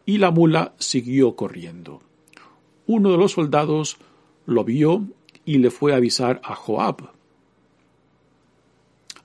y 0.04 0.18
la 0.18 0.32
mula 0.32 0.74
siguió 0.78 1.36
corriendo. 1.36 2.02
Uno 2.88 3.12
de 3.12 3.18
los 3.18 3.32
soldados 3.32 3.98
lo 4.46 4.64
vio 4.64 5.04
y 5.44 5.58
le 5.58 5.70
fue 5.70 5.92
a 5.92 5.96
avisar 5.96 6.40
a 6.42 6.56
Joab, 6.56 7.15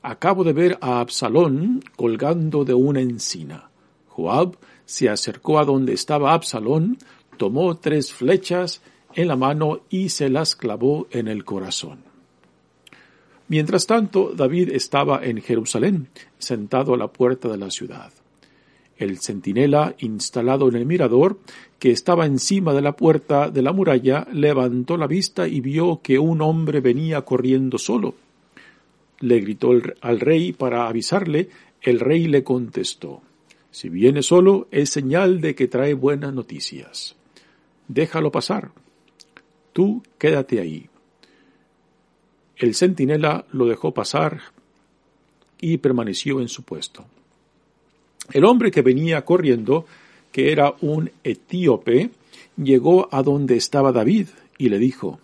Acabo 0.03 0.43
de 0.43 0.53
ver 0.53 0.77
a 0.81 0.99
Absalón 0.99 1.83
colgando 1.95 2.65
de 2.65 2.73
una 2.73 3.01
encina. 3.01 3.69
Joab 4.07 4.57
se 4.83 5.09
acercó 5.09 5.59
a 5.59 5.65
donde 5.65 5.93
estaba 5.93 6.33
Absalón, 6.33 6.97
tomó 7.37 7.77
tres 7.77 8.11
flechas 8.11 8.81
en 9.13 9.27
la 9.27 9.35
mano 9.35 9.81
y 9.89 10.09
se 10.09 10.29
las 10.29 10.55
clavó 10.55 11.07
en 11.11 11.27
el 11.27 11.45
corazón. 11.45 11.99
Mientras 13.47 13.85
tanto, 13.85 14.31
David 14.35 14.69
estaba 14.69 15.23
en 15.23 15.39
Jerusalén, 15.39 16.07
sentado 16.39 16.95
a 16.95 16.97
la 16.97 17.07
puerta 17.07 17.47
de 17.47 17.57
la 17.57 17.69
ciudad. 17.69 18.11
El 18.97 19.19
centinela, 19.19 19.95
instalado 19.99 20.67
en 20.67 20.77
el 20.77 20.85
mirador, 20.87 21.37
que 21.77 21.91
estaba 21.91 22.25
encima 22.25 22.73
de 22.73 22.81
la 22.81 22.95
puerta 22.95 23.51
de 23.51 23.61
la 23.61 23.71
muralla, 23.71 24.27
levantó 24.33 24.97
la 24.97 25.07
vista 25.07 25.47
y 25.47 25.59
vio 25.59 26.01
que 26.01 26.17
un 26.17 26.41
hombre 26.41 26.79
venía 26.79 27.21
corriendo 27.21 27.77
solo 27.77 28.15
le 29.21 29.39
gritó 29.39 29.71
al 30.01 30.19
rey 30.19 30.51
para 30.51 30.87
avisarle, 30.87 31.49
el 31.81 31.99
rey 31.99 32.27
le 32.27 32.43
contestó, 32.43 33.21
si 33.71 33.87
viene 33.87 34.21
solo 34.21 34.67
es 34.69 34.89
señal 34.89 35.39
de 35.39 35.55
que 35.55 35.67
trae 35.67 35.93
buenas 35.93 36.33
noticias. 36.33 37.15
Déjalo 37.87 38.31
pasar. 38.31 38.71
Tú 39.71 40.03
quédate 40.17 40.59
ahí. 40.59 40.89
El 42.57 42.75
centinela 42.75 43.45
lo 43.51 43.65
dejó 43.65 43.93
pasar 43.93 44.41
y 45.61 45.77
permaneció 45.77 46.41
en 46.41 46.49
su 46.49 46.63
puesto. 46.63 47.05
El 48.33 48.45
hombre 48.45 48.71
que 48.71 48.81
venía 48.81 49.23
corriendo, 49.23 49.85
que 50.31 50.51
era 50.51 50.75
un 50.81 51.11
etíope, 51.23 52.11
llegó 52.57 53.07
a 53.11 53.23
donde 53.23 53.55
estaba 53.55 53.91
David 53.91 54.27
y 54.57 54.69
le 54.69 54.79
dijo, 54.79 55.19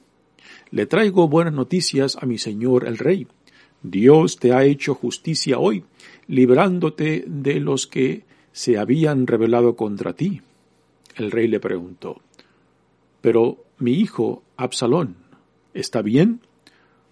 Le 0.72 0.85
traigo 0.85 1.27
buenas 1.27 1.53
noticias 1.53 2.17
a 2.19 2.25
mi 2.25 2.38
señor 2.38 2.88
el 2.88 2.97
rey. 2.97 3.27
Dios 3.83 4.38
te 4.38 4.53
ha 4.53 4.63
hecho 4.63 4.95
justicia 4.95 5.59
hoy, 5.59 5.83
librándote 6.27 7.23
de 7.27 7.59
los 7.59 7.88
que 7.88 8.23
se 8.51 8.77
habían 8.77 9.27
rebelado 9.27 9.75
contra 9.75 10.13
ti. 10.13 10.41
El 11.15 11.31
rey 11.31 11.47
le 11.47 11.59
preguntó, 11.59 12.21
Pero 13.21 13.63
mi 13.79 13.93
hijo 13.93 14.43
Absalón, 14.55 15.16
¿está 15.73 16.01
bien? 16.01 16.41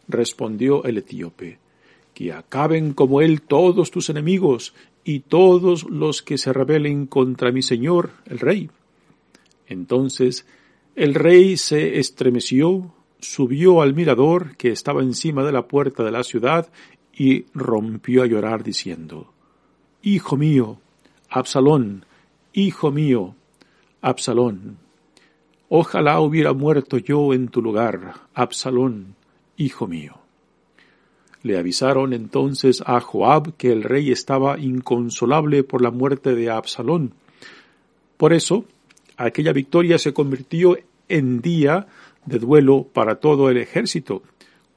Respondió 0.08 0.84
el 0.86 0.98
etíope, 0.98 1.60
Que 2.14 2.34
acaben 2.34 2.94
como 2.94 3.22
él 3.22 3.42
todos 3.42 3.92
tus 3.92 4.10
enemigos 4.10 4.74
y 5.04 5.20
todos 5.20 5.84
los 5.84 6.22
que 6.22 6.38
se 6.38 6.52
rebelen 6.52 7.06
contra 7.06 7.52
mi 7.52 7.62
señor, 7.62 8.12
el 8.26 8.40
rey. 8.40 8.70
Entonces 9.68 10.46
el 10.96 11.14
rey 11.14 11.58
se 11.58 12.00
estremeció, 12.00 12.94
subió 13.26 13.82
al 13.82 13.94
mirador 13.94 14.56
que 14.58 14.72
estaba 14.72 15.02
encima 15.02 15.44
de 15.44 15.52
la 15.52 15.68
puerta 15.68 16.04
de 16.04 16.12
la 16.12 16.24
ciudad 16.24 16.70
y 17.14 17.46
rompió 17.54 18.24
a 18.24 18.28
llorar 18.28 18.64
diciendo, 18.64 19.34
Hijo 20.02 20.38
mío, 20.38 20.80
Absalón, 21.30 22.06
hijo 22.54 22.92
mío, 22.92 23.36
Absalón, 24.02 24.78
ojalá 25.70 26.20
hubiera 26.20 26.54
muerto 26.54 26.98
yo 26.98 27.34
en 27.34 27.48
tu 27.48 27.62
lugar, 27.62 28.14
Absalón, 28.34 29.16
hijo 29.58 29.88
mío. 29.88 30.20
Le 31.42 31.58
avisaron 31.58 32.14
entonces 32.14 32.84
a 32.86 33.00
Joab 33.00 33.56
que 33.56 33.72
el 33.72 33.84
rey 33.84 34.12
estaba 34.12 34.60
inconsolable 34.60 35.64
por 35.64 35.82
la 35.82 35.92
muerte 35.92 36.36
de 36.36 36.50
Absalón. 36.50 37.14
Por 38.18 38.34
eso, 38.34 38.66
aquella 39.18 39.54
victoria 39.54 39.98
se 39.98 40.14
convirtió 40.14 40.78
en 41.08 41.42
día 41.42 41.88
de 42.26 42.40
duelo 42.40 42.84
para 42.84 43.16
todo 43.16 43.50
el 43.50 43.58
ejército, 43.58 44.24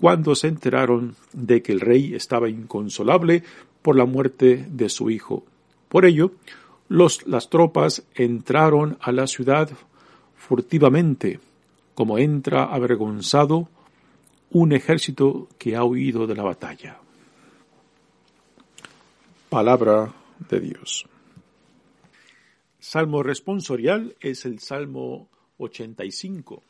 cuando 0.00 0.34
se 0.34 0.48
enteraron 0.48 1.16
de 1.32 1.62
que 1.62 1.72
el 1.72 1.80
rey 1.80 2.14
estaba 2.14 2.48
inconsolable 2.48 3.42
por 3.82 3.96
la 3.96 4.04
muerte 4.04 4.66
de 4.70 4.88
su 4.88 5.10
hijo. 5.10 5.44
Por 5.88 6.04
ello, 6.04 6.32
los, 6.88 7.26
las 7.26 7.50
tropas 7.50 8.04
entraron 8.14 8.98
a 9.00 9.12
la 9.12 9.26
ciudad 9.26 9.70
furtivamente, 10.36 11.40
como 11.94 12.18
entra 12.18 12.64
avergonzado 12.64 13.68
un 14.50 14.72
ejército 14.72 15.48
que 15.58 15.76
ha 15.76 15.84
huido 15.84 16.26
de 16.26 16.34
la 16.34 16.42
batalla. 16.42 16.98
Palabra 19.48 20.12
de 20.48 20.60
Dios. 20.60 21.06
Salmo 22.78 23.22
responsorial 23.22 24.14
es 24.20 24.44
el 24.44 24.60
Salmo 24.60 25.28
85. 25.58 26.62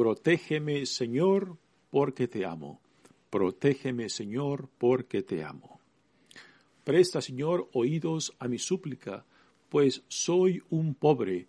Protégeme, 0.00 0.86
Señor, 0.86 1.58
porque 1.90 2.26
te 2.26 2.46
amo. 2.46 2.80
Protégeme, 3.28 4.08
Señor, 4.08 4.70
porque 4.78 5.22
te 5.22 5.44
amo. 5.44 5.78
Presta, 6.84 7.20
Señor, 7.20 7.68
oídos 7.74 8.34
a 8.38 8.48
mi 8.48 8.58
súplica, 8.58 9.26
pues 9.68 10.02
soy 10.08 10.62
un 10.70 10.94
pobre, 10.94 11.48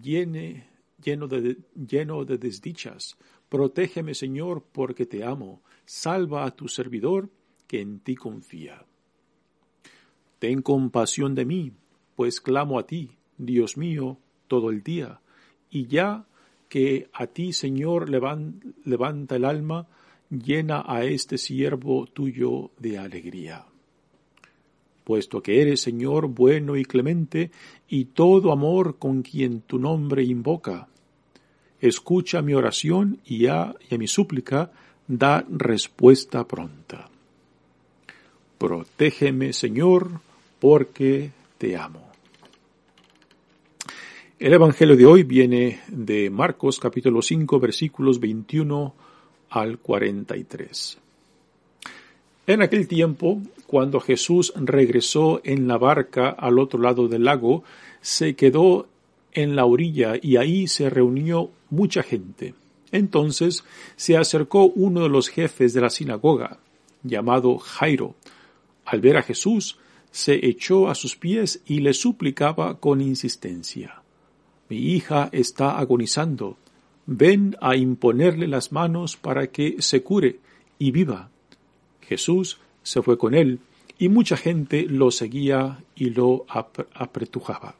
lleno, 0.00 1.26
de, 1.26 1.58
lleno 1.74 2.24
de 2.24 2.38
desdichas. 2.38 3.16
Protégeme, 3.48 4.14
Señor, 4.14 4.62
porque 4.70 5.04
te 5.04 5.24
amo. 5.24 5.62
Salva 5.84 6.44
a 6.44 6.54
tu 6.54 6.68
servidor, 6.68 7.28
que 7.66 7.80
en 7.80 7.98
ti 7.98 8.14
confía. 8.14 8.86
Ten 10.38 10.62
compasión 10.62 11.34
de 11.34 11.44
mí, 11.44 11.72
pues 12.14 12.40
clamo 12.40 12.78
a 12.78 12.86
ti, 12.86 13.18
Dios 13.36 13.76
mío, 13.76 14.16
todo 14.46 14.70
el 14.70 14.84
día, 14.84 15.20
y 15.70 15.88
ya 15.88 16.24
que 16.68 17.08
a 17.12 17.26
ti, 17.26 17.52
Señor, 17.52 18.08
levanta 18.10 19.36
el 19.36 19.44
alma, 19.44 19.86
llena 20.30 20.84
a 20.86 21.04
este 21.04 21.38
siervo 21.38 22.06
tuyo 22.06 22.70
de 22.78 22.98
alegría. 22.98 23.64
Puesto 25.04 25.40
que 25.40 25.62
eres, 25.62 25.80
Señor, 25.80 26.26
bueno 26.26 26.76
y 26.76 26.84
clemente, 26.84 27.50
y 27.88 28.06
todo 28.06 28.50
amor 28.50 28.98
con 28.98 29.22
quien 29.22 29.60
tu 29.60 29.78
nombre 29.78 30.24
invoca, 30.24 30.88
escucha 31.80 32.42
mi 32.42 32.54
oración 32.54 33.20
y 33.24 33.46
a, 33.46 33.74
y 33.88 33.98
mi 33.98 34.08
súplica 34.08 34.72
da 35.06 35.44
respuesta 35.48 36.46
pronta. 36.46 37.08
Protégeme, 38.58 39.52
Señor, 39.52 40.20
porque 40.58 41.30
te 41.58 41.76
amo. 41.76 42.05
El 44.38 44.52
Evangelio 44.52 44.96
de 44.96 45.06
hoy 45.06 45.22
viene 45.22 45.80
de 45.88 46.28
Marcos 46.28 46.78
capítulo 46.78 47.22
5 47.22 47.58
versículos 47.58 48.20
21 48.20 48.94
al 49.48 49.78
43. 49.78 50.98
En 52.46 52.60
aquel 52.60 52.86
tiempo, 52.86 53.40
cuando 53.66 53.98
Jesús 53.98 54.52
regresó 54.54 55.40
en 55.42 55.66
la 55.66 55.78
barca 55.78 56.28
al 56.28 56.58
otro 56.58 56.78
lado 56.78 57.08
del 57.08 57.24
lago, 57.24 57.64
se 58.02 58.36
quedó 58.36 58.86
en 59.32 59.56
la 59.56 59.64
orilla 59.64 60.16
y 60.20 60.36
ahí 60.36 60.66
se 60.66 60.90
reunió 60.90 61.48
mucha 61.70 62.02
gente. 62.02 62.52
Entonces 62.92 63.64
se 63.96 64.18
acercó 64.18 64.66
uno 64.66 65.04
de 65.04 65.08
los 65.08 65.30
jefes 65.30 65.72
de 65.72 65.80
la 65.80 65.88
sinagoga, 65.88 66.58
llamado 67.02 67.56
Jairo. 67.56 68.14
Al 68.84 69.00
ver 69.00 69.16
a 69.16 69.22
Jesús, 69.22 69.78
se 70.10 70.46
echó 70.46 70.90
a 70.90 70.94
sus 70.94 71.16
pies 71.16 71.62
y 71.64 71.78
le 71.80 71.94
suplicaba 71.94 72.78
con 72.78 73.00
insistencia. 73.00 74.02
Mi 74.68 74.78
hija 74.78 75.28
está 75.32 75.78
agonizando. 75.78 76.56
Ven 77.06 77.56
a 77.60 77.76
imponerle 77.76 78.48
las 78.48 78.72
manos 78.72 79.16
para 79.16 79.46
que 79.46 79.76
se 79.80 80.02
cure 80.02 80.40
y 80.78 80.90
viva. 80.90 81.30
Jesús 82.00 82.58
se 82.82 83.02
fue 83.02 83.16
con 83.18 83.34
él 83.34 83.60
y 83.98 84.08
mucha 84.08 84.36
gente 84.36 84.86
lo 84.88 85.10
seguía 85.10 85.82
y 85.94 86.10
lo 86.10 86.46
apretujaba. 86.94 87.76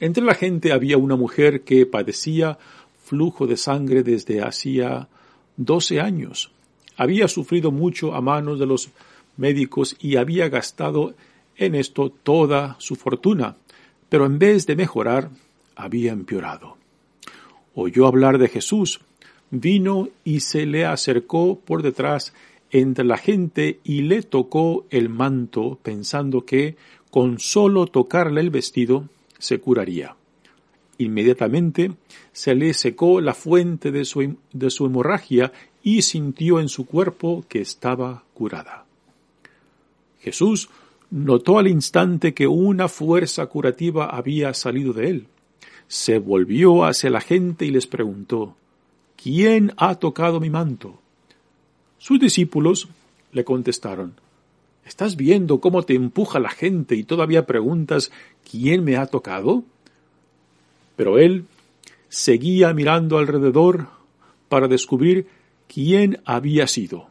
Entre 0.00 0.22
la 0.22 0.34
gente 0.34 0.72
había 0.72 0.96
una 0.96 1.16
mujer 1.16 1.62
que 1.62 1.84
padecía 1.86 2.58
flujo 3.04 3.46
de 3.46 3.56
sangre 3.56 4.02
desde 4.02 4.42
hacía 4.42 5.08
doce 5.56 6.00
años. 6.00 6.52
Había 6.96 7.26
sufrido 7.26 7.72
mucho 7.72 8.14
a 8.14 8.20
manos 8.20 8.58
de 8.58 8.66
los 8.66 8.90
médicos 9.36 9.96
y 9.98 10.16
había 10.16 10.48
gastado 10.48 11.14
en 11.56 11.74
esto 11.74 12.10
toda 12.10 12.76
su 12.78 12.94
fortuna, 12.94 13.56
pero 14.08 14.26
en 14.26 14.38
vez 14.38 14.66
de 14.66 14.76
mejorar, 14.76 15.30
había 15.76 16.12
empeorado. 16.12 16.76
Oyó 17.74 18.06
hablar 18.06 18.38
de 18.38 18.48
Jesús, 18.48 19.00
vino 19.50 20.08
y 20.24 20.40
se 20.40 20.66
le 20.66 20.84
acercó 20.84 21.58
por 21.58 21.82
detrás 21.82 22.32
entre 22.70 23.04
la 23.04 23.16
gente 23.16 23.80
y 23.84 24.02
le 24.02 24.22
tocó 24.22 24.86
el 24.90 25.08
manto 25.08 25.78
pensando 25.82 26.44
que 26.44 26.76
con 27.10 27.38
solo 27.38 27.86
tocarle 27.86 28.40
el 28.40 28.50
vestido 28.50 29.08
se 29.38 29.58
curaría. 29.60 30.16
Inmediatamente 30.98 31.92
se 32.32 32.54
le 32.54 32.74
secó 32.74 33.20
la 33.20 33.34
fuente 33.34 33.92
de 33.92 34.04
su, 34.04 34.36
de 34.52 34.70
su 34.70 34.86
hemorragia 34.86 35.52
y 35.82 36.02
sintió 36.02 36.60
en 36.60 36.68
su 36.68 36.86
cuerpo 36.86 37.44
que 37.48 37.60
estaba 37.60 38.24
curada. 38.34 38.84
Jesús 40.20 40.68
notó 41.10 41.58
al 41.58 41.68
instante 41.68 42.34
que 42.34 42.46
una 42.46 42.88
fuerza 42.88 43.46
curativa 43.46 44.06
había 44.06 44.52
salido 44.54 44.92
de 44.92 45.10
él. 45.10 45.26
Se 45.86 46.18
volvió 46.18 46.84
hacia 46.84 47.10
la 47.10 47.20
gente 47.20 47.64
y 47.64 47.70
les 47.70 47.86
preguntó, 47.86 48.56
¿Quién 49.20 49.72
ha 49.76 49.96
tocado 49.96 50.38
mi 50.38 50.50
manto? 50.50 51.00
Sus 51.98 52.20
discípulos 52.20 52.88
le 53.32 53.44
contestaron, 53.44 54.14
¿Estás 54.84 55.16
viendo 55.16 55.60
cómo 55.60 55.82
te 55.82 55.94
empuja 55.94 56.38
la 56.38 56.48
gente 56.48 56.94
y 56.96 57.04
todavía 57.04 57.44
preguntas 57.44 58.10
¿quién 58.50 58.84
me 58.84 58.96
ha 58.96 59.06
tocado? 59.06 59.64
Pero 60.96 61.18
él 61.18 61.44
seguía 62.08 62.72
mirando 62.72 63.18
alrededor 63.18 63.88
para 64.48 64.66
descubrir 64.66 65.26
quién 65.66 66.22
había 66.24 66.66
sido. 66.66 67.08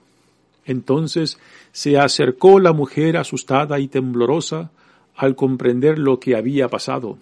Entonces 0.68 1.40
se 1.72 1.98
acercó 1.98 2.60
la 2.60 2.74
mujer 2.74 3.18
asustada 3.18 3.80
y 3.80 3.88
temblorosa 3.88 4.70
al 5.16 5.36
comprender 5.36 5.98
lo 5.98 6.20
que 6.20 6.36
había 6.36 6.68
pasado. 6.68 7.18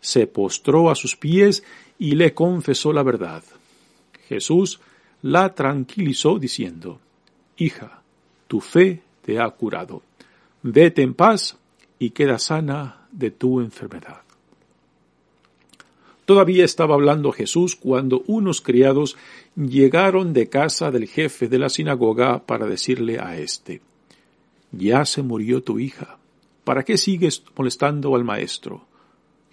Se 0.00 0.26
postró 0.26 0.90
a 0.90 0.94
sus 0.94 1.16
pies 1.16 1.64
y 1.98 2.16
le 2.16 2.34
confesó 2.34 2.92
la 2.92 3.02
verdad. 3.02 3.42
Jesús 4.28 4.80
la 5.22 5.54
tranquilizó 5.54 6.38
diciendo, 6.38 7.00
Hija, 7.56 8.02
tu 8.46 8.60
fe 8.60 9.02
te 9.24 9.40
ha 9.40 9.48
curado. 9.50 10.02
Vete 10.62 11.02
en 11.02 11.14
paz 11.14 11.56
y 11.98 12.10
queda 12.10 12.38
sana 12.38 13.06
de 13.10 13.30
tu 13.30 13.60
enfermedad. 13.60 14.27
Todavía 16.28 16.66
estaba 16.66 16.94
hablando 16.94 17.32
Jesús 17.32 17.74
cuando 17.74 18.22
unos 18.26 18.60
criados 18.60 19.16
llegaron 19.56 20.34
de 20.34 20.50
casa 20.50 20.90
del 20.90 21.08
jefe 21.08 21.48
de 21.48 21.58
la 21.58 21.70
sinagoga 21.70 22.44
para 22.44 22.66
decirle 22.66 23.18
a 23.18 23.38
éste, 23.38 23.80
Ya 24.70 25.06
se 25.06 25.22
murió 25.22 25.62
tu 25.62 25.78
hija, 25.78 26.18
¿para 26.64 26.82
qué 26.82 26.98
sigues 26.98 27.42
molestando 27.56 28.14
al 28.14 28.24
maestro? 28.24 28.84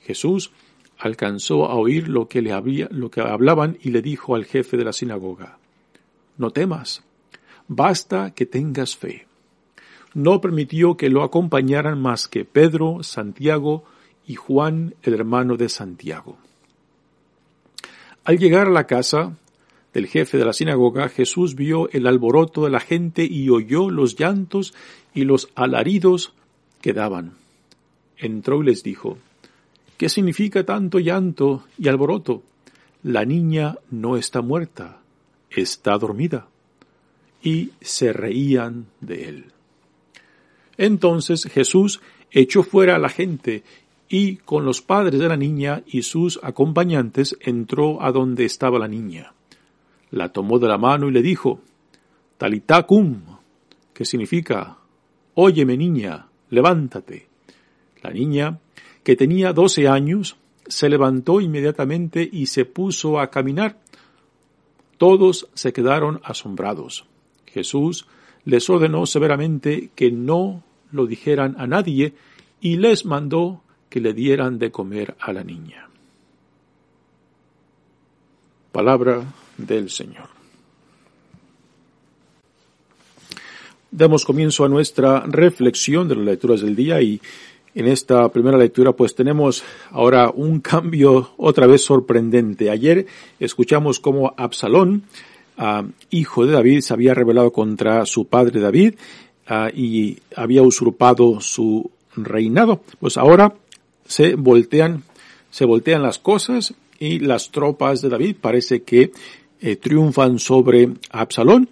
Jesús 0.01 0.51
alcanzó 0.97 1.63
a 1.63 1.75
oír 1.75 2.09
lo 2.09 2.27
que 2.27 2.41
le 2.41 2.51
había, 2.51 2.89
lo 2.91 3.09
que 3.09 3.21
hablaban 3.21 3.77
y 3.81 3.91
le 3.91 4.01
dijo 4.01 4.35
al 4.35 4.43
jefe 4.43 4.75
de 4.75 4.83
la 4.83 4.91
sinagoga, 4.91 5.59
No 6.37 6.51
temas, 6.51 7.05
basta 7.69 8.33
que 8.33 8.45
tengas 8.45 8.97
fe. 8.97 9.27
No 10.13 10.41
permitió 10.41 10.97
que 10.97 11.09
lo 11.09 11.23
acompañaran 11.23 12.01
más 12.01 12.27
que 12.27 12.43
Pedro, 12.43 13.01
Santiago 13.01 13.85
y 14.27 14.35
Juan, 14.35 14.95
el 15.03 15.13
hermano 15.13 15.55
de 15.55 15.69
Santiago. 15.69 16.37
Al 18.25 18.39
llegar 18.39 18.67
a 18.67 18.71
la 18.71 18.87
casa 18.87 19.37
del 19.93 20.07
jefe 20.07 20.39
de 20.39 20.45
la 20.45 20.53
sinagoga, 20.53 21.09
Jesús 21.09 21.53
vio 21.53 21.89
el 21.91 22.07
alboroto 22.07 22.63
de 22.63 22.71
la 22.71 22.79
gente 22.79 23.23
y 23.23 23.49
oyó 23.49 23.91
los 23.91 24.15
llantos 24.17 24.73
y 25.13 25.25
los 25.25 25.49
alaridos 25.53 26.33
que 26.81 26.91
daban. 26.91 27.33
Entró 28.17 28.63
y 28.63 28.65
les 28.65 28.81
dijo, 28.81 29.19
¿Qué 29.97 30.09
significa 30.09 30.65
tanto 30.65 30.97
llanto 30.97 31.65
y 31.77 31.87
alboroto? 31.87 32.41
La 33.03 33.25
niña 33.25 33.77
no 33.91 34.17
está 34.17 34.41
muerta, 34.41 35.01
está 35.51 35.95
dormida. 35.99 36.47
Y 37.43 37.73
se 37.79 38.11
reían 38.11 38.87
de 39.01 39.29
él. 39.29 39.45
Entonces 40.77 41.43
Jesús 41.43 42.01
echó 42.31 42.63
fuera 42.63 42.95
a 42.95 42.99
la 42.99 43.09
gente 43.09 43.63
y 44.07 44.37
con 44.37 44.65
los 44.65 44.81
padres 44.81 45.19
de 45.19 45.27
la 45.27 45.37
niña 45.37 45.83
y 45.87 46.03
sus 46.03 46.39
acompañantes 46.43 47.37
entró 47.41 48.01
a 48.01 48.11
donde 48.11 48.45
estaba 48.45 48.79
la 48.79 48.87
niña. 48.87 49.33
La 50.11 50.29
tomó 50.29 50.59
de 50.59 50.67
la 50.67 50.77
mano 50.77 51.07
y 51.07 51.11
le 51.11 51.21
dijo, 51.21 51.59
Talitacum, 52.37 53.21
que 53.93 54.05
significa, 54.05 54.77
Óyeme 55.33 55.75
niña, 55.75 56.27
levántate. 56.49 57.27
La 58.01 58.11
niña, 58.11 58.59
que 59.03 59.15
tenía 59.15 59.51
doce 59.51 59.87
años, 59.87 60.37
se 60.67 60.89
levantó 60.89 61.41
inmediatamente 61.41 62.27
y 62.31 62.45
se 62.45 62.65
puso 62.65 63.19
a 63.19 63.29
caminar. 63.29 63.77
Todos 64.97 65.49
se 65.53 65.73
quedaron 65.73 66.21
asombrados. 66.23 67.05
Jesús 67.45 68.07
les 68.45 68.69
ordenó 68.69 69.05
severamente 69.05 69.89
que 69.95 70.11
no 70.11 70.63
lo 70.91 71.05
dijeran 71.05 71.55
a 71.57 71.67
nadie 71.67 72.13
y 72.61 72.77
les 72.77 73.05
mandó 73.05 73.61
que 73.89 73.99
le 73.99 74.13
dieran 74.13 74.59
de 74.59 74.71
comer 74.71 75.15
a 75.19 75.33
la 75.33 75.43
niña. 75.43 75.87
Palabra 78.71 79.23
del 79.57 79.89
Señor. 79.89 80.27
Damos 83.91 84.25
comienzo 84.25 84.65
a 84.65 84.69
nuestra 84.69 85.21
reflexión 85.21 86.09
de 86.09 86.15
las 86.15 86.25
lecturas 86.25 86.59
del 86.59 86.75
día 86.75 87.01
y 87.01 87.21
en 87.75 87.87
esta 87.87 88.27
primera 88.29 88.57
lectura 88.57 88.93
pues 88.93 89.15
tenemos 89.15 89.63
ahora 89.91 90.29
un 90.29 90.59
cambio 90.59 91.31
otra 91.37 91.67
vez 91.67 91.83
sorprendente. 91.83 92.69
Ayer 92.69 93.05
escuchamos 93.39 93.99
cómo 93.99 94.33
Absalón, 94.35 95.03
ah, 95.57 95.85
hijo 96.09 96.45
de 96.45 96.53
David, 96.53 96.81
se 96.81 96.93
había 96.93 97.13
rebelado 97.13 97.51
contra 97.51 98.05
su 98.05 98.27
padre 98.27 98.59
David 98.59 98.95
ah, 99.47 99.69
y 99.73 100.19
había 100.35 100.61
usurpado 100.61 101.39
su 101.39 101.91
reinado. 102.15 102.81
Pues 102.99 103.17
ahora 103.17 103.53
se 104.05 104.35
voltean, 104.35 105.03
se 105.51 105.65
voltean 105.65 106.01
las 106.01 106.19
cosas 106.19 106.73
y 106.99 107.19
las 107.19 107.51
tropas 107.51 108.01
de 108.01 108.09
David 108.09 108.37
parece 108.39 108.83
que 108.83 109.11
eh, 109.61 109.75
triunfan 109.75 110.39
sobre 110.39 110.89
Absalón 111.09 111.69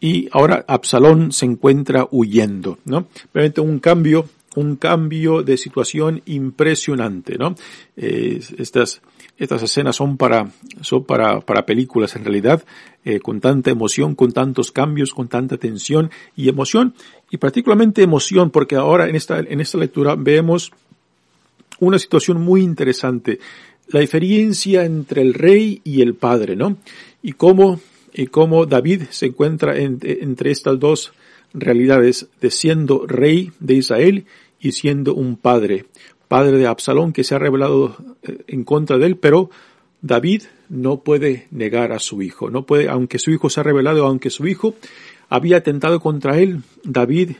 y 0.00 0.28
ahora 0.32 0.64
Absalón 0.66 1.32
se 1.32 1.46
encuentra 1.46 2.08
huyendo, 2.10 2.78
¿no? 2.84 3.06
Realmente 3.32 3.60
un 3.60 3.78
cambio, 3.78 4.28
un 4.56 4.76
cambio 4.76 5.42
de 5.42 5.56
situación 5.56 6.22
impresionante, 6.26 7.38
¿no? 7.38 7.54
Estas, 7.96 9.00
estas 9.38 9.62
escenas 9.62 9.96
son 9.96 10.16
para, 10.16 10.50
son 10.80 11.04
para, 11.04 11.40
para 11.40 11.64
películas 11.64 12.16
en 12.16 12.24
realidad, 12.24 12.64
eh, 13.04 13.20
con 13.20 13.40
tanta 13.40 13.70
emoción, 13.70 14.14
con 14.14 14.32
tantos 14.32 14.72
cambios, 14.72 15.14
con 15.14 15.28
tanta 15.28 15.56
tensión 15.56 16.10
y 16.36 16.48
emoción, 16.48 16.94
y 17.30 17.36
particularmente 17.36 18.02
emoción, 18.02 18.50
porque 18.50 18.74
ahora 18.74 19.08
en 19.08 19.14
esta, 19.14 19.38
en 19.38 19.60
esta 19.60 19.78
lectura 19.78 20.16
vemos 20.16 20.72
una 21.82 21.98
situación 21.98 22.40
muy 22.40 22.62
interesante. 22.62 23.40
La 23.88 23.98
diferencia 23.98 24.84
entre 24.84 25.20
el 25.20 25.34
rey 25.34 25.80
y 25.82 26.00
el 26.00 26.14
padre, 26.14 26.54
¿no? 26.54 26.76
Y 27.22 27.32
cómo, 27.32 27.80
y 28.14 28.26
cómo 28.28 28.66
David 28.66 29.02
se 29.10 29.26
encuentra 29.26 29.76
entre 29.76 30.50
estas 30.52 30.78
dos 30.78 31.12
realidades 31.52 32.28
de 32.40 32.50
siendo 32.52 33.04
rey 33.06 33.50
de 33.58 33.74
Israel 33.74 34.26
y 34.60 34.72
siendo 34.72 35.14
un 35.14 35.36
padre, 35.36 35.86
padre 36.28 36.56
de 36.56 36.68
Absalón 36.68 37.12
que 37.12 37.24
se 37.24 37.34
ha 37.34 37.40
revelado 37.40 37.96
eh, 38.22 38.44
en 38.46 38.62
contra 38.62 38.96
de 38.98 39.06
él, 39.06 39.16
pero 39.16 39.50
David 40.02 40.44
no 40.68 41.00
puede 41.00 41.48
negar 41.50 41.90
a 41.90 41.98
su 41.98 42.22
hijo, 42.22 42.48
no 42.48 42.64
puede, 42.64 42.88
aunque 42.88 43.18
su 43.18 43.32
hijo 43.32 43.50
se 43.50 43.58
ha 43.58 43.64
revelado, 43.64 44.06
aunque 44.06 44.30
su 44.30 44.46
hijo 44.46 44.76
había 45.28 45.58
atentado 45.58 45.98
contra 45.98 46.38
él, 46.38 46.60
David 46.84 47.32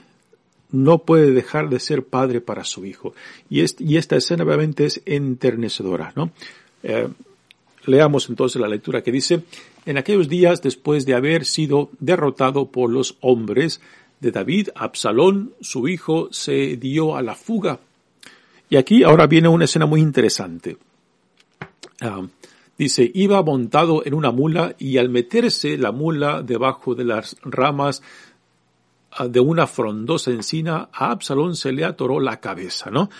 no 0.72 0.98
puede 0.98 1.30
dejar 1.30 1.68
de 1.68 1.78
ser 1.78 2.04
padre 2.04 2.40
para 2.40 2.64
su 2.64 2.84
hijo. 2.84 3.14
Y, 3.48 3.60
esta 3.60 4.16
escena 4.16 4.44
obviamente 4.44 4.84
es 4.84 5.02
enternecedora, 5.04 6.12
¿no? 6.16 6.32
Eh, 6.82 7.08
leamos 7.84 8.28
entonces 8.28 8.60
la 8.60 8.68
lectura 8.68 9.02
que 9.02 9.12
dice, 9.12 9.42
en 9.86 9.98
aquellos 9.98 10.28
días 10.28 10.62
después 10.62 11.06
de 11.06 11.14
haber 11.14 11.44
sido 11.44 11.90
derrotado 12.00 12.70
por 12.70 12.90
los 12.90 13.16
hombres 13.20 13.80
de 14.20 14.30
David, 14.30 14.68
Absalón, 14.74 15.52
su 15.60 15.88
hijo, 15.88 16.28
se 16.30 16.76
dio 16.76 17.16
a 17.16 17.22
la 17.22 17.34
fuga. 17.34 17.80
Y 18.70 18.76
aquí 18.76 19.02
ahora 19.02 19.26
viene 19.26 19.48
una 19.48 19.64
escena 19.64 19.84
muy 19.84 20.00
interesante. 20.00 20.76
Ah, 22.00 22.22
dice, 22.78 23.10
iba 23.14 23.42
montado 23.42 24.06
en 24.06 24.14
una 24.14 24.30
mula 24.30 24.74
y 24.78 24.98
al 24.98 25.08
meterse 25.08 25.76
la 25.76 25.92
mula 25.92 26.42
debajo 26.42 26.94
de 26.94 27.04
las 27.04 27.36
ramas 27.42 28.02
de 29.28 29.40
una 29.40 29.66
frondosa 29.66 30.31
encina, 30.31 30.88
a 30.92 31.11
Absalón 31.11 31.57
se 31.57 31.73
le 31.73 31.85
atoró 31.85 32.21
la 32.21 32.40
cabeza, 32.40 32.90
¿no? 32.90 33.11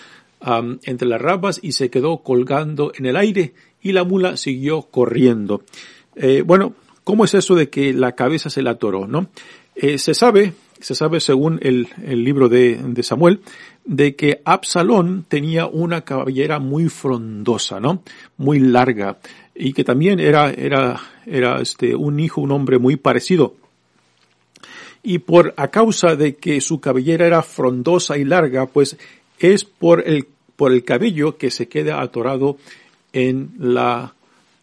entre 0.83 1.07
las 1.07 1.21
ramas 1.21 1.59
y 1.63 1.71
se 1.71 1.89
quedó 1.89 2.17
colgando 2.17 2.91
en 2.95 3.05
el 3.05 3.15
aire 3.15 3.53
y 3.81 3.93
la 3.93 4.03
mula 4.03 4.35
siguió 4.35 4.81
corriendo. 4.81 5.63
Eh, 6.15 6.43
bueno, 6.45 6.73
¿cómo 7.03 7.23
es 7.25 7.33
eso 7.33 7.55
de 7.55 7.69
que 7.69 7.93
la 7.93 8.13
cabeza 8.13 8.49
se 8.49 8.61
le 8.61 8.69
atoró, 8.69 9.07
no? 9.07 9.29
Eh, 9.75 9.97
se 9.97 10.13
sabe, 10.13 10.53
se 10.79 10.95
sabe 10.95 11.19
según 11.19 11.59
el, 11.61 11.87
el 12.05 12.23
libro 12.23 12.49
de, 12.49 12.75
de, 12.75 13.03
Samuel, 13.03 13.39
de 13.85 14.15
que 14.15 14.41
Absalón 14.43 15.25
tenía 15.27 15.65
una 15.65 16.01
cabellera 16.01 16.59
muy 16.59 16.89
frondosa, 16.89 17.79
¿no? 17.79 18.03
Muy 18.37 18.59
larga 18.59 19.19
y 19.55 19.73
que 19.73 19.83
también 19.83 20.19
era, 20.19 20.51
era, 20.51 20.99
era 21.25 21.61
este, 21.61 21.95
un 21.95 22.19
hijo, 22.19 22.41
un 22.41 22.51
hombre 22.51 22.79
muy 22.79 22.95
parecido 22.95 23.55
y 25.03 25.19
por 25.19 25.53
a 25.57 25.67
causa 25.67 26.15
de 26.15 26.35
que 26.35 26.61
su 26.61 26.79
cabellera 26.79 27.27
era 27.27 27.43
frondosa 27.43 28.17
y 28.17 28.23
larga, 28.23 28.65
pues 28.65 28.97
es 29.39 29.65
por 29.65 30.07
el 30.07 30.27
por 30.55 30.71
el 30.71 30.83
cabello 30.83 31.37
que 31.37 31.51
se 31.51 31.67
queda 31.67 32.01
atorado 32.01 32.57
en 33.11 33.51
la, 33.59 34.13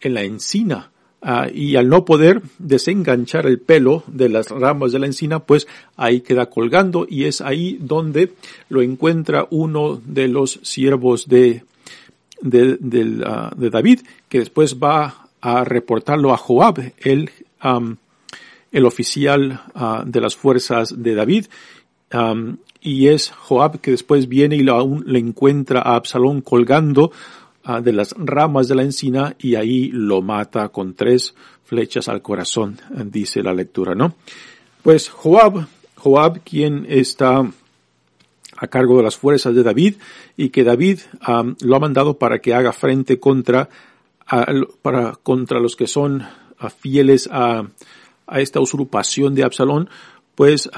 en 0.00 0.14
la 0.14 0.22
encina. 0.22 0.90
Ah, 1.22 1.48
y 1.52 1.76
al 1.76 1.90
no 1.90 2.06
poder 2.06 2.40
desenganchar 2.58 3.44
el 3.46 3.60
pelo 3.60 4.04
de 4.06 4.30
las 4.30 4.48
ramas 4.48 4.92
de 4.92 4.98
la 5.00 5.06
encina, 5.06 5.40
pues 5.40 5.68
ahí 5.96 6.22
queda 6.22 6.46
colgando 6.46 7.06
y 7.06 7.24
es 7.24 7.42
ahí 7.42 7.76
donde 7.78 8.32
lo 8.70 8.80
encuentra 8.80 9.46
uno 9.50 10.00
de 10.02 10.28
los 10.28 10.60
siervos 10.62 11.28
de, 11.28 11.64
de, 12.40 12.78
de, 12.80 13.04
uh, 13.04 13.54
de 13.54 13.68
David, 13.68 14.00
que 14.30 14.38
después 14.38 14.78
va 14.78 15.28
a 15.42 15.64
reportarlo 15.64 16.32
a 16.32 16.38
Joab, 16.38 16.92
el, 17.00 17.30
el 18.72 18.86
oficial 18.86 19.60
uh, 19.74 20.04
de 20.04 20.20
las 20.20 20.36
fuerzas 20.36 20.94
de 20.96 21.14
David, 21.14 21.46
y 22.80 23.06
es 23.06 23.30
Joab 23.30 23.80
que 23.80 23.92
después 23.92 24.28
viene 24.28 24.56
y 24.56 24.64
le 24.64 25.18
encuentra 25.18 25.80
a 25.80 25.94
Absalón 25.94 26.40
colgando 26.40 27.12
uh, 27.68 27.80
de 27.80 27.92
las 27.92 28.14
ramas 28.18 28.66
de 28.66 28.74
la 28.74 28.82
encina 28.82 29.36
y 29.38 29.54
ahí 29.54 29.90
lo 29.92 30.20
mata 30.20 30.70
con 30.70 30.94
tres 30.94 31.34
flechas 31.64 32.08
al 32.08 32.20
corazón, 32.20 32.80
dice 33.04 33.42
la 33.44 33.54
lectura, 33.54 33.94
¿no? 33.94 34.16
Pues 34.82 35.08
Joab, 35.08 35.68
Joab 35.94 36.40
quien 36.40 36.84
está 36.88 37.48
a 38.56 38.66
cargo 38.66 38.96
de 38.96 39.04
las 39.04 39.16
fuerzas 39.16 39.54
de 39.54 39.62
David 39.62 39.94
y 40.36 40.48
que 40.48 40.64
David 40.64 41.00
lo 41.60 41.76
ha 41.76 41.78
mandado 41.78 42.18
para 42.18 42.40
que 42.40 42.54
haga 42.54 42.72
frente 42.72 43.20
contra, 43.20 43.68
para, 44.82 45.12
contra 45.22 45.60
los 45.60 45.76
que 45.76 45.86
son 45.86 46.22
uh, 46.60 46.68
fieles 46.70 47.28
a, 47.30 47.68
a 48.30 48.40
esta 48.40 48.60
usurpación 48.60 49.34
de 49.34 49.44
Absalón, 49.44 49.90
pues 50.34 50.70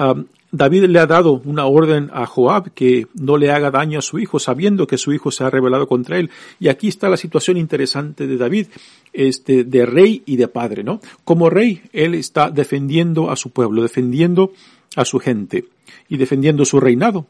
David 0.51 0.83
le 0.85 0.99
ha 0.99 1.07
dado 1.07 1.41
una 1.45 1.65
orden 1.65 2.11
a 2.13 2.27
Joab 2.27 2.73
que 2.73 3.07
no 3.15 3.37
le 3.37 3.49
haga 3.49 3.71
daño 3.71 3.97
a 3.97 4.03
su 4.03 4.19
hijo, 4.19 4.37
sabiendo 4.37 4.85
que 4.85 4.99
su 4.99 5.11
hijo 5.11 5.31
se 5.31 5.43
ha 5.43 5.49
rebelado 5.49 5.87
contra 5.87 6.19
él. 6.19 6.29
Y 6.59 6.67
aquí 6.67 6.87
está 6.87 7.09
la 7.09 7.17
situación 7.17 7.57
interesante 7.57 8.27
de 8.27 8.37
David, 8.37 8.67
este, 9.13 9.63
de 9.63 9.85
rey 9.87 10.21
y 10.27 10.35
de 10.35 10.47
padre, 10.47 10.83
¿no? 10.83 10.99
Como 11.23 11.49
rey, 11.49 11.81
él 11.91 12.13
está 12.13 12.51
defendiendo 12.51 13.31
a 13.31 13.35
su 13.35 13.49
pueblo, 13.49 13.81
defendiendo 13.81 14.53
a 14.95 15.05
su 15.05 15.17
gente 15.17 15.65
y 16.07 16.17
defendiendo 16.17 16.65
su 16.65 16.79
reinado. 16.79 17.25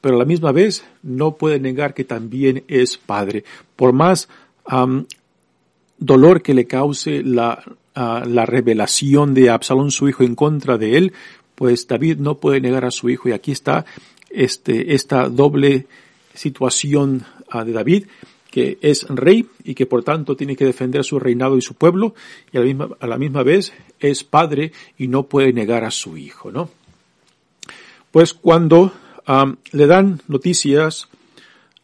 Pero 0.00 0.16
a 0.16 0.18
la 0.20 0.24
misma 0.24 0.52
vez 0.52 0.86
no 1.02 1.36
puede 1.36 1.60
negar 1.60 1.92
que 1.92 2.04
también 2.04 2.64
es 2.68 2.96
padre. 2.96 3.44
Por 3.76 3.92
más 3.92 4.30
um, 4.72 5.04
dolor 5.98 6.40
que 6.40 6.54
le 6.54 6.66
cause 6.66 7.22
la, 7.22 7.62
la 7.94 8.46
revelación 8.46 9.34
de 9.34 9.50
Absalón, 9.50 9.90
su 9.90 10.08
hijo, 10.08 10.24
en 10.24 10.34
contra 10.34 10.78
de 10.78 10.96
él, 10.96 11.12
pues 11.54 11.86
David 11.86 12.18
no 12.18 12.38
puede 12.38 12.60
negar 12.60 12.84
a 12.84 12.90
su 12.90 13.08
hijo 13.08 13.28
y 13.28 13.32
aquí 13.32 13.52
está 13.52 13.84
este, 14.30 14.94
esta 14.94 15.28
doble 15.28 15.86
situación 16.34 17.24
uh, 17.52 17.64
de 17.64 17.72
David 17.72 18.06
que 18.50 18.78
es 18.82 19.04
rey 19.08 19.46
y 19.64 19.74
que 19.74 19.86
por 19.86 20.04
tanto 20.04 20.36
tiene 20.36 20.54
que 20.54 20.64
defender 20.64 21.02
su 21.02 21.18
reinado 21.18 21.56
y 21.56 21.60
su 21.60 21.74
pueblo 21.74 22.14
y 22.52 22.56
a 22.56 22.60
la 22.60 22.66
misma, 22.66 22.88
a 23.00 23.06
la 23.08 23.18
misma 23.18 23.42
vez 23.42 23.72
es 23.98 24.22
padre 24.22 24.70
y 24.96 25.08
no 25.08 25.24
puede 25.24 25.52
negar 25.52 25.82
a 25.82 25.90
su 25.90 26.16
hijo, 26.16 26.52
¿no? 26.52 26.70
Pues 28.12 28.32
cuando 28.32 28.92
um, 29.26 29.56
le 29.72 29.88
dan 29.88 30.20
noticias 30.28 31.08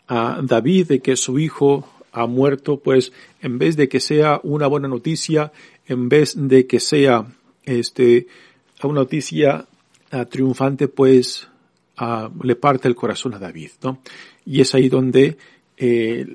a 0.07 0.39
David 0.45 0.87
de 0.87 1.01
que 1.01 1.17
su 1.17 1.41
hijo 1.41 1.89
ha 2.13 2.27
muerto, 2.27 2.79
pues 2.79 3.13
en 3.43 3.59
vez 3.59 3.77
de 3.77 3.89
que 3.89 3.99
sea 3.99 4.41
una 4.45 4.69
buena 4.69 4.87
noticia, 4.87 5.51
en 5.91 6.09
vez 6.09 6.35
de 6.37 6.67
que 6.67 6.81
sea 6.81 7.27
este 7.65 8.27
una 8.83 9.01
noticia 9.01 9.67
uh, 10.13 10.25
triunfante, 10.25 10.89
pues 10.89 11.49
uh, 12.01 12.29
le 12.43 12.57
parte 12.57 12.89
el 12.89 12.95
corazón 12.95 13.35
a 13.35 13.39
David, 13.39 13.71
¿no? 13.83 13.99
Y 14.47 14.61
es 14.61 14.75
ahí 14.75 14.89
donde 14.89 15.37
eh, 15.77 16.35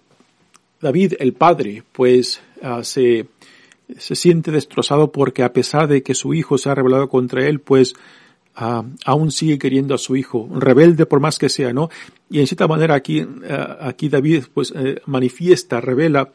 David, 0.80 1.14
el 1.20 1.34
padre, 1.34 1.84
pues 1.92 2.42
uh, 2.62 2.84
se, 2.84 3.28
se 3.98 4.16
siente 4.16 4.52
destrozado 4.52 5.12
porque 5.12 5.42
a 5.42 5.54
pesar 5.54 5.88
de 5.88 6.04
que 6.04 6.14
su 6.14 6.34
hijo 6.34 6.58
se 6.58 6.70
ha 6.70 6.76
rebelado 6.76 7.10
contra 7.10 7.48
él, 7.48 7.60
pues 7.60 7.96
aún 8.58 9.32
sigue 9.32 9.60
queriendo 9.60 9.96
a 9.96 9.98
su 9.98 10.16
hijo, 10.16 10.50
rebelde 10.54 11.06
por 11.06 11.20
más 11.20 11.38
que 11.38 11.50
sea, 11.50 11.74
¿no? 11.74 11.90
Y 12.30 12.40
en 12.40 12.48
cierta 12.48 12.70
manera 12.70 12.96
aquí, 12.96 13.22
aquí 13.82 14.08
David 14.08 14.46
pues 14.54 14.72
eh, 14.74 15.02
manifiesta, 15.08 15.82
revela 15.82 16.32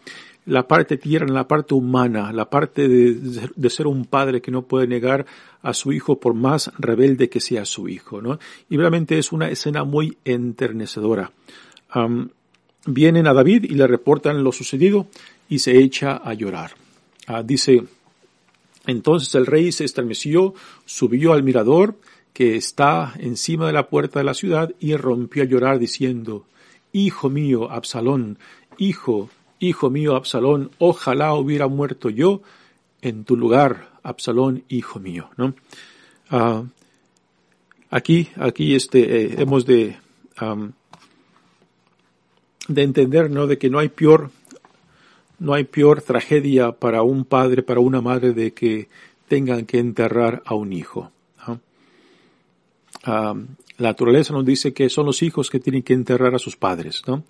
la 0.46 0.66
parte 0.66 0.96
tierna, 0.96 1.32
la 1.34 1.48
parte 1.48 1.74
humana, 1.74 2.32
la 2.32 2.48
parte 2.48 2.88
de, 2.88 3.50
de, 3.54 3.70
ser 3.70 3.86
un 3.86 4.04
padre 4.06 4.40
que 4.40 4.50
no 4.50 4.62
puede 4.62 4.86
negar 4.86 5.26
a 5.62 5.74
su 5.74 5.92
hijo 5.92 6.18
por 6.18 6.34
más 6.34 6.72
rebelde 6.78 7.28
que 7.28 7.40
sea 7.40 7.64
su 7.64 7.88
hijo, 7.88 8.22
¿no? 8.22 8.38
Y 8.68 8.76
realmente 8.76 9.18
es 9.18 9.32
una 9.32 9.50
escena 9.50 9.84
muy 9.84 10.16
enternecedora. 10.24 11.30
Vienen 12.86 13.26
a 13.26 13.34
David 13.34 13.64
y 13.64 13.74
le 13.74 13.86
reportan 13.86 14.42
lo 14.42 14.52
sucedido 14.52 15.06
y 15.48 15.58
se 15.58 15.78
echa 15.78 16.16
a 16.16 16.32
llorar. 16.32 16.72
Uh, 17.28 17.42
dice, 17.44 17.84
entonces 18.86 19.34
el 19.34 19.46
rey 19.46 19.70
se 19.70 19.84
estremeció, 19.84 20.54
subió 20.86 21.34
al 21.34 21.42
mirador 21.42 21.96
que 22.32 22.56
está 22.56 23.12
encima 23.18 23.66
de 23.66 23.74
la 23.74 23.88
puerta 23.88 24.20
de 24.20 24.24
la 24.24 24.34
ciudad 24.34 24.72
y 24.80 24.96
rompió 24.96 25.42
a 25.42 25.46
llorar 25.46 25.78
diciendo, 25.78 26.46
Hijo 26.92 27.28
mío, 27.28 27.70
Absalón, 27.70 28.38
hijo, 28.78 29.28
Hijo 29.60 29.90
mío, 29.90 30.16
Absalón, 30.16 30.70
ojalá 30.78 31.34
hubiera 31.34 31.68
muerto 31.68 32.08
yo 32.08 32.40
en 33.02 33.24
tu 33.24 33.36
lugar, 33.36 33.90
Absalón, 34.02 34.64
hijo 34.68 34.98
mío. 34.98 35.28
Uh, 36.30 36.64
aquí, 37.90 38.28
aquí 38.36 38.74
este, 38.74 39.24
eh, 39.24 39.34
hemos 39.38 39.66
de, 39.66 39.98
de 42.68 42.82
entender, 42.82 43.30
¿no? 43.30 43.46
De 43.46 43.58
que 43.58 43.68
no 43.68 43.78
hay 43.78 43.90
peor, 43.90 44.30
no 45.38 45.52
hay 45.52 45.64
peor 45.64 46.00
tragedia 46.00 46.72
para 46.72 47.02
un 47.02 47.26
padre, 47.26 47.62
para 47.62 47.80
una 47.80 48.00
madre 48.00 48.32
de 48.32 48.52
que 48.52 48.88
tengan 49.28 49.66
que 49.66 49.78
enterrar 49.78 50.42
a 50.46 50.54
un 50.54 50.72
hijo. 50.72 51.12
la 53.04 53.34
naturaleza 53.78 54.32
nos 54.32 54.44
dice 54.44 54.72
que 54.72 54.88
son 54.88 55.06
los 55.06 55.22
hijos 55.22 55.50
que 55.50 55.60
tienen 55.60 55.82
que 55.82 55.92
enterrar 55.92 56.34
a 56.34 56.38
sus 56.38 56.56
padres, 56.56 57.02
¿no? 57.06 57.24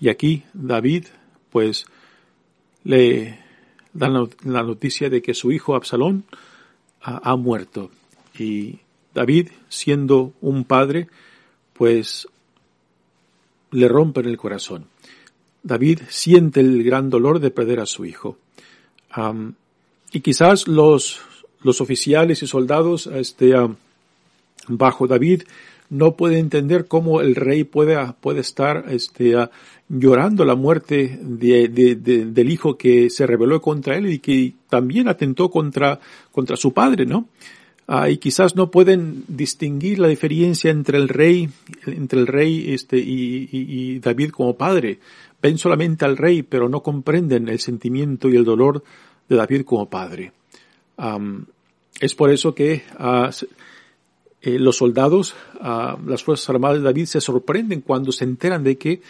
Y 0.00 0.08
aquí 0.08 0.44
David 0.52 1.06
pues 1.54 1.86
le 2.82 3.38
dan 3.92 4.28
la 4.42 4.64
noticia 4.64 5.08
de 5.08 5.22
que 5.22 5.34
su 5.34 5.52
hijo 5.52 5.76
Absalón 5.76 6.24
ha, 7.00 7.30
ha 7.30 7.36
muerto. 7.36 7.92
Y 8.36 8.80
David, 9.14 9.50
siendo 9.68 10.32
un 10.40 10.64
padre, 10.64 11.06
pues 11.74 12.26
le 13.70 13.86
rompen 13.86 14.26
el 14.26 14.36
corazón. 14.36 14.86
David 15.62 16.00
siente 16.08 16.58
el 16.58 16.82
gran 16.82 17.08
dolor 17.08 17.38
de 17.38 17.52
perder 17.52 17.78
a 17.78 17.86
su 17.86 18.04
hijo. 18.04 18.36
Y 20.10 20.20
quizás 20.22 20.66
los, 20.66 21.20
los 21.62 21.80
oficiales 21.80 22.42
y 22.42 22.48
soldados 22.48 23.06
este, 23.06 23.54
bajo 24.66 25.06
David 25.06 25.44
no 25.90 26.16
puede 26.16 26.38
entender 26.38 26.86
cómo 26.86 27.20
el 27.20 27.34
rey 27.34 27.64
puede, 27.64 27.96
puede 28.20 28.40
estar 28.40 28.86
este, 28.88 29.36
ah, 29.36 29.50
llorando 29.88 30.44
la 30.44 30.54
muerte 30.54 31.18
de, 31.22 31.68
de, 31.68 31.96
de, 31.96 32.26
del 32.26 32.50
hijo 32.50 32.76
que 32.76 33.10
se 33.10 33.26
rebeló 33.26 33.60
contra 33.60 33.96
él 33.96 34.06
y 34.06 34.18
que 34.18 34.54
también 34.68 35.08
atentó 35.08 35.50
contra, 35.50 36.00
contra 36.32 36.56
su 36.56 36.72
padre, 36.72 37.06
¿no? 37.06 37.28
Ah, 37.86 38.08
y 38.08 38.16
quizás 38.16 38.56
no 38.56 38.70
pueden 38.70 39.24
distinguir 39.28 39.98
la 39.98 40.08
diferencia 40.08 40.70
entre 40.70 40.96
el 40.96 41.08
rey, 41.08 41.50
entre 41.86 42.18
el 42.18 42.26
rey 42.26 42.72
este, 42.72 42.98
y, 42.98 43.48
y, 43.52 43.98
David 43.98 44.30
como 44.30 44.56
padre. 44.56 45.00
Ven 45.42 45.58
solamente 45.58 46.06
al 46.06 46.16
rey, 46.16 46.42
pero 46.42 46.70
no 46.70 46.82
comprenden 46.82 47.48
el 47.50 47.60
sentimiento 47.60 48.30
y 48.30 48.36
el 48.36 48.44
dolor 48.44 48.82
de 49.28 49.36
David 49.36 49.62
como 49.66 49.90
padre. 49.90 50.32
Es 52.00 52.14
por 52.14 52.30
eso 52.30 52.54
que 52.54 52.82
uh, 52.98 53.30
eh, 54.44 54.58
los 54.58 54.76
soldados, 54.76 55.34
uh, 55.60 55.98
las 56.06 56.22
Fuerzas 56.22 56.50
Armadas 56.50 56.78
de 56.78 56.84
David 56.84 57.06
se 57.06 57.20
sorprenden 57.22 57.80
cuando 57.80 58.12
se 58.12 58.24
enteran 58.24 58.62
de 58.62 58.76
que 58.76 59.00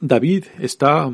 David 0.00 0.44
está 0.60 1.10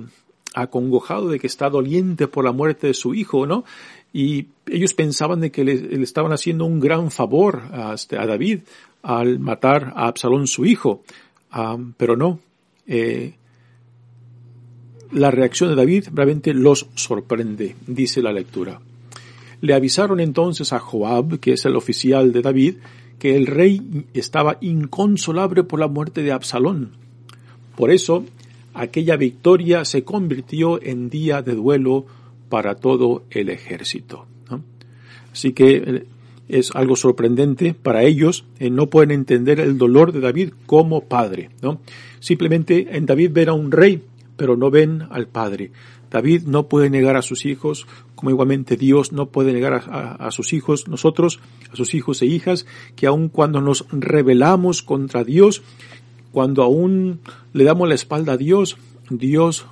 acongojado, 0.54 1.28
de 1.28 1.38
que 1.38 1.46
está 1.46 1.70
doliente 1.70 2.26
por 2.26 2.44
la 2.44 2.52
muerte 2.52 2.88
de 2.88 2.94
su 2.94 3.14
hijo, 3.14 3.46
¿no? 3.46 3.64
Y 4.12 4.48
ellos 4.66 4.94
pensaban 4.94 5.40
de 5.40 5.50
que 5.50 5.64
le, 5.64 6.02
estaban 6.02 6.32
haciendo 6.32 6.64
un 6.64 6.80
gran 6.80 7.10
favor 7.10 7.62
a, 7.72 7.94
este, 7.94 8.18
a, 8.18 8.26
David 8.26 8.60
al 9.02 9.38
matar 9.38 9.92
a 9.94 10.08
Absalón 10.08 10.46
su 10.46 10.66
hijo, 10.66 11.04
pero 11.96 12.16
no. 12.16 12.40
Eh, 12.86 13.34
la 15.12 15.30
reacción 15.30 15.70
de 15.70 15.76
David 15.76 16.08
realmente 16.12 16.52
los 16.52 16.86
sorprende, 16.94 17.76
dice 17.86 18.20
la 18.20 18.32
lectura. 18.32 18.80
Le 19.60 19.74
avisaron 19.74 20.20
entonces 20.20 20.72
a 20.72 20.78
Joab, 20.78 21.38
que 21.38 21.52
es 21.52 21.64
el 21.64 21.76
oficial 21.76 22.32
de 22.32 22.42
David, 22.42 22.76
que 23.18 23.36
el 23.36 23.46
rey 23.46 24.06
estaba 24.14 24.56
inconsolable 24.60 25.64
por 25.64 25.78
la 25.80 25.88
muerte 25.88 26.22
de 26.22 26.32
Absalón. 26.32 26.92
Por 27.76 27.90
eso, 27.90 28.24
aquella 28.74 29.16
victoria 29.16 29.84
se 29.84 30.04
convirtió 30.04 30.82
en 30.82 31.10
día 31.10 31.42
de 31.42 31.54
duelo 31.54 32.06
para 32.48 32.76
todo 32.76 33.24
el 33.30 33.50
ejército. 33.50 34.26
Así 35.32 35.52
que 35.52 35.76
eh, 35.76 36.06
es 36.48 36.72
algo 36.74 36.96
sorprendente 36.96 37.72
para 37.74 38.02
ellos, 38.02 38.44
eh, 38.58 38.68
no 38.68 38.88
pueden 38.88 39.12
entender 39.12 39.60
el 39.60 39.78
dolor 39.78 40.10
de 40.10 40.18
David 40.18 40.50
como 40.66 41.02
padre. 41.02 41.50
¿no? 41.62 41.80
Simplemente 42.18 42.96
en 42.96 43.06
David 43.06 43.30
ver 43.32 43.50
a 43.50 43.52
un 43.52 43.70
rey 43.70 44.02
pero 44.40 44.56
no 44.56 44.70
ven 44.70 45.06
al 45.10 45.26
Padre. 45.26 45.70
David 46.10 46.42
no 46.42 46.66
puede 46.68 46.90
negar 46.90 47.16
a 47.16 47.22
sus 47.22 47.46
hijos, 47.46 47.86
como 48.14 48.30
igualmente 48.30 48.76
Dios 48.76 49.12
no 49.12 49.26
puede 49.26 49.52
negar 49.52 49.74
a, 49.74 50.30
sus 50.32 50.52
hijos, 50.52 50.88
nosotros, 50.88 51.40
a 51.72 51.76
sus 51.76 51.94
hijos 51.94 52.20
e 52.22 52.26
hijas, 52.26 52.66
que 52.96 53.06
aun 53.06 53.28
cuando 53.28 53.60
nos 53.60 53.86
rebelamos 53.90 54.82
contra 54.82 55.24
Dios, 55.24 55.62
cuando 56.32 56.62
aún 56.62 57.20
le 57.52 57.64
damos 57.64 57.88
la 57.88 57.94
espalda 57.94 58.32
a 58.32 58.36
Dios, 58.36 58.76
Dios 59.08 59.66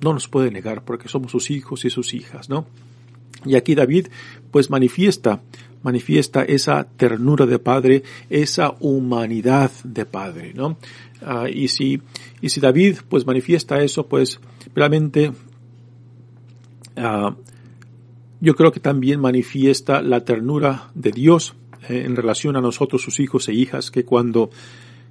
no 0.00 0.12
nos 0.12 0.28
puede 0.28 0.50
negar 0.50 0.84
porque 0.84 1.08
somos 1.08 1.32
sus 1.32 1.50
hijos 1.50 1.84
y 1.84 1.90
sus 1.90 2.14
hijas, 2.14 2.48
¿no? 2.48 2.66
Y 3.44 3.56
aquí 3.56 3.74
David 3.74 4.08
pues 4.50 4.70
manifiesta, 4.70 5.42
manifiesta 5.82 6.42
esa 6.42 6.84
ternura 6.84 7.46
de 7.46 7.58
padre, 7.58 8.02
esa 8.30 8.74
humanidad 8.80 9.70
de 9.84 10.06
padre, 10.06 10.52
¿no? 10.54 10.78
Uh, 11.20 11.48
y 11.52 11.68
si, 11.68 12.00
y 12.40 12.48
si 12.48 12.60
David 12.60 12.98
pues 13.08 13.26
manifiesta 13.26 13.82
eso, 13.82 14.06
pues 14.06 14.40
realmente 14.74 15.32
uh, 16.98 17.34
yo 18.40 18.54
creo 18.54 18.72
que 18.72 18.80
también 18.80 19.20
manifiesta 19.20 20.02
la 20.02 20.24
ternura 20.24 20.90
de 20.94 21.12
Dios 21.12 21.54
eh, 21.88 22.02
en 22.04 22.16
relación 22.16 22.56
a 22.56 22.60
nosotros, 22.60 23.02
sus 23.02 23.20
hijos 23.20 23.48
e 23.48 23.54
hijas, 23.54 23.90
que 23.90 24.04
cuando 24.04 24.50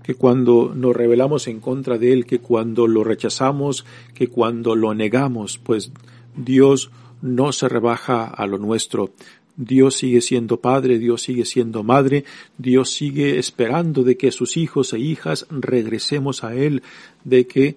que 0.03 0.15
cuando 0.15 0.71
nos 0.73 0.95
rebelamos 0.95 1.47
en 1.49 1.59
contra 1.59 1.97
de 1.97 2.13
Él, 2.13 2.25
que 2.25 2.39
cuando 2.39 2.87
lo 2.87 3.03
rechazamos, 3.03 3.85
que 4.13 4.29
cuando 4.29 4.73
lo 4.73 4.93
negamos, 4.93 5.57
pues 5.57 5.91
Dios 6.33 6.91
no 7.21 7.51
se 7.51 7.67
rebaja 7.67 8.23
a 8.23 8.47
lo 8.47 8.57
nuestro. 8.57 9.11
Dios 9.57 9.95
sigue 9.95 10.21
siendo 10.21 10.61
padre, 10.61 10.97
Dios 10.97 11.23
sigue 11.23 11.43
siendo 11.43 11.83
madre, 11.83 12.23
Dios 12.57 12.91
sigue 12.91 13.37
esperando 13.37 14.03
de 14.03 14.15
que 14.15 14.31
sus 14.31 14.55
hijos 14.55 14.93
e 14.93 14.99
hijas 14.99 15.45
regresemos 15.49 16.45
a 16.45 16.55
Él, 16.55 16.83
de 17.25 17.45
que 17.45 17.75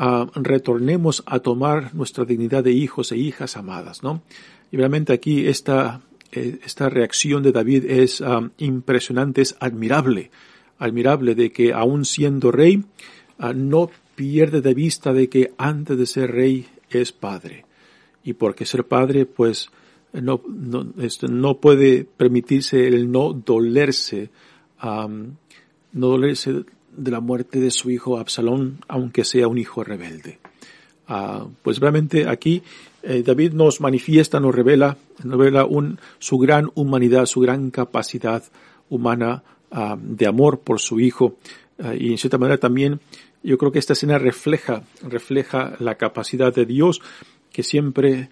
uh, 0.00 0.26
retornemos 0.34 1.22
a 1.26 1.40
tomar 1.40 1.94
nuestra 1.94 2.24
dignidad 2.24 2.64
de 2.64 2.72
hijos 2.72 3.12
e 3.12 3.18
hijas 3.18 3.56
amadas, 3.56 4.02
¿no? 4.02 4.22
Y 4.72 4.76
realmente 4.76 5.12
aquí 5.12 5.46
esta, 5.46 6.00
eh, 6.32 6.58
esta 6.64 6.88
reacción 6.88 7.42
de 7.42 7.52
David 7.52 7.84
es 7.86 8.20
um, 8.20 8.50
impresionante, 8.58 9.42
es 9.42 9.56
admirable, 9.60 10.30
admirable 10.78 11.34
de 11.34 11.52
que 11.52 11.72
aún 11.72 12.04
siendo 12.04 12.50
rey, 12.50 12.84
uh, 13.38 13.52
no 13.54 13.90
pierde 14.14 14.60
de 14.60 14.74
vista 14.74 15.12
de 15.12 15.28
que 15.28 15.52
antes 15.58 15.98
de 15.98 16.06
ser 16.06 16.30
rey 16.32 16.66
es 16.88 17.12
padre. 17.12 17.66
Y 18.24 18.34
porque 18.34 18.64
ser 18.64 18.84
padre, 18.84 19.26
pues, 19.26 19.70
no, 20.12 20.40
no, 20.48 20.92
esto 20.98 21.28
no 21.28 21.58
puede 21.58 22.04
permitirse 22.04 22.86
el 22.86 23.10
no 23.10 23.32
dolerse, 23.32 24.30
um, 24.82 25.36
no 25.92 26.08
dolerse 26.08 26.64
de 26.96 27.10
la 27.10 27.20
muerte 27.20 27.60
de 27.60 27.70
su 27.70 27.90
hijo 27.90 28.18
Absalón, 28.18 28.78
aunque 28.88 29.24
sea 29.24 29.48
un 29.48 29.58
hijo 29.58 29.84
rebelde. 29.84 30.38
Uh, 31.08 31.48
pues 31.62 31.78
realmente 31.78 32.28
aquí 32.28 32.62
eh, 33.02 33.22
David 33.24 33.52
nos 33.52 33.80
manifiesta, 33.80 34.38
nos 34.38 34.54
revela, 34.54 34.96
nos 35.24 35.38
revela 35.38 35.64
un, 35.64 35.98
su 36.18 36.38
gran 36.38 36.70
humanidad, 36.74 37.26
su 37.26 37.40
gran 37.40 37.70
capacidad 37.70 38.44
humana 38.88 39.42
uh, 39.72 39.96
de 39.98 40.26
amor 40.26 40.60
por 40.60 40.78
su 40.80 41.00
hijo. 41.00 41.36
Uh, 41.78 41.94
y 41.98 42.12
en 42.12 42.18
cierta 42.18 42.38
manera 42.38 42.58
también 42.58 43.00
yo 43.42 43.58
creo 43.58 43.72
que 43.72 43.78
esta 43.78 43.94
escena 43.94 44.18
refleja, 44.18 44.82
refleja 45.02 45.74
la 45.78 45.96
capacidad 45.96 46.54
de 46.54 46.66
Dios 46.66 47.00
que 47.52 47.62
siempre 47.62 48.28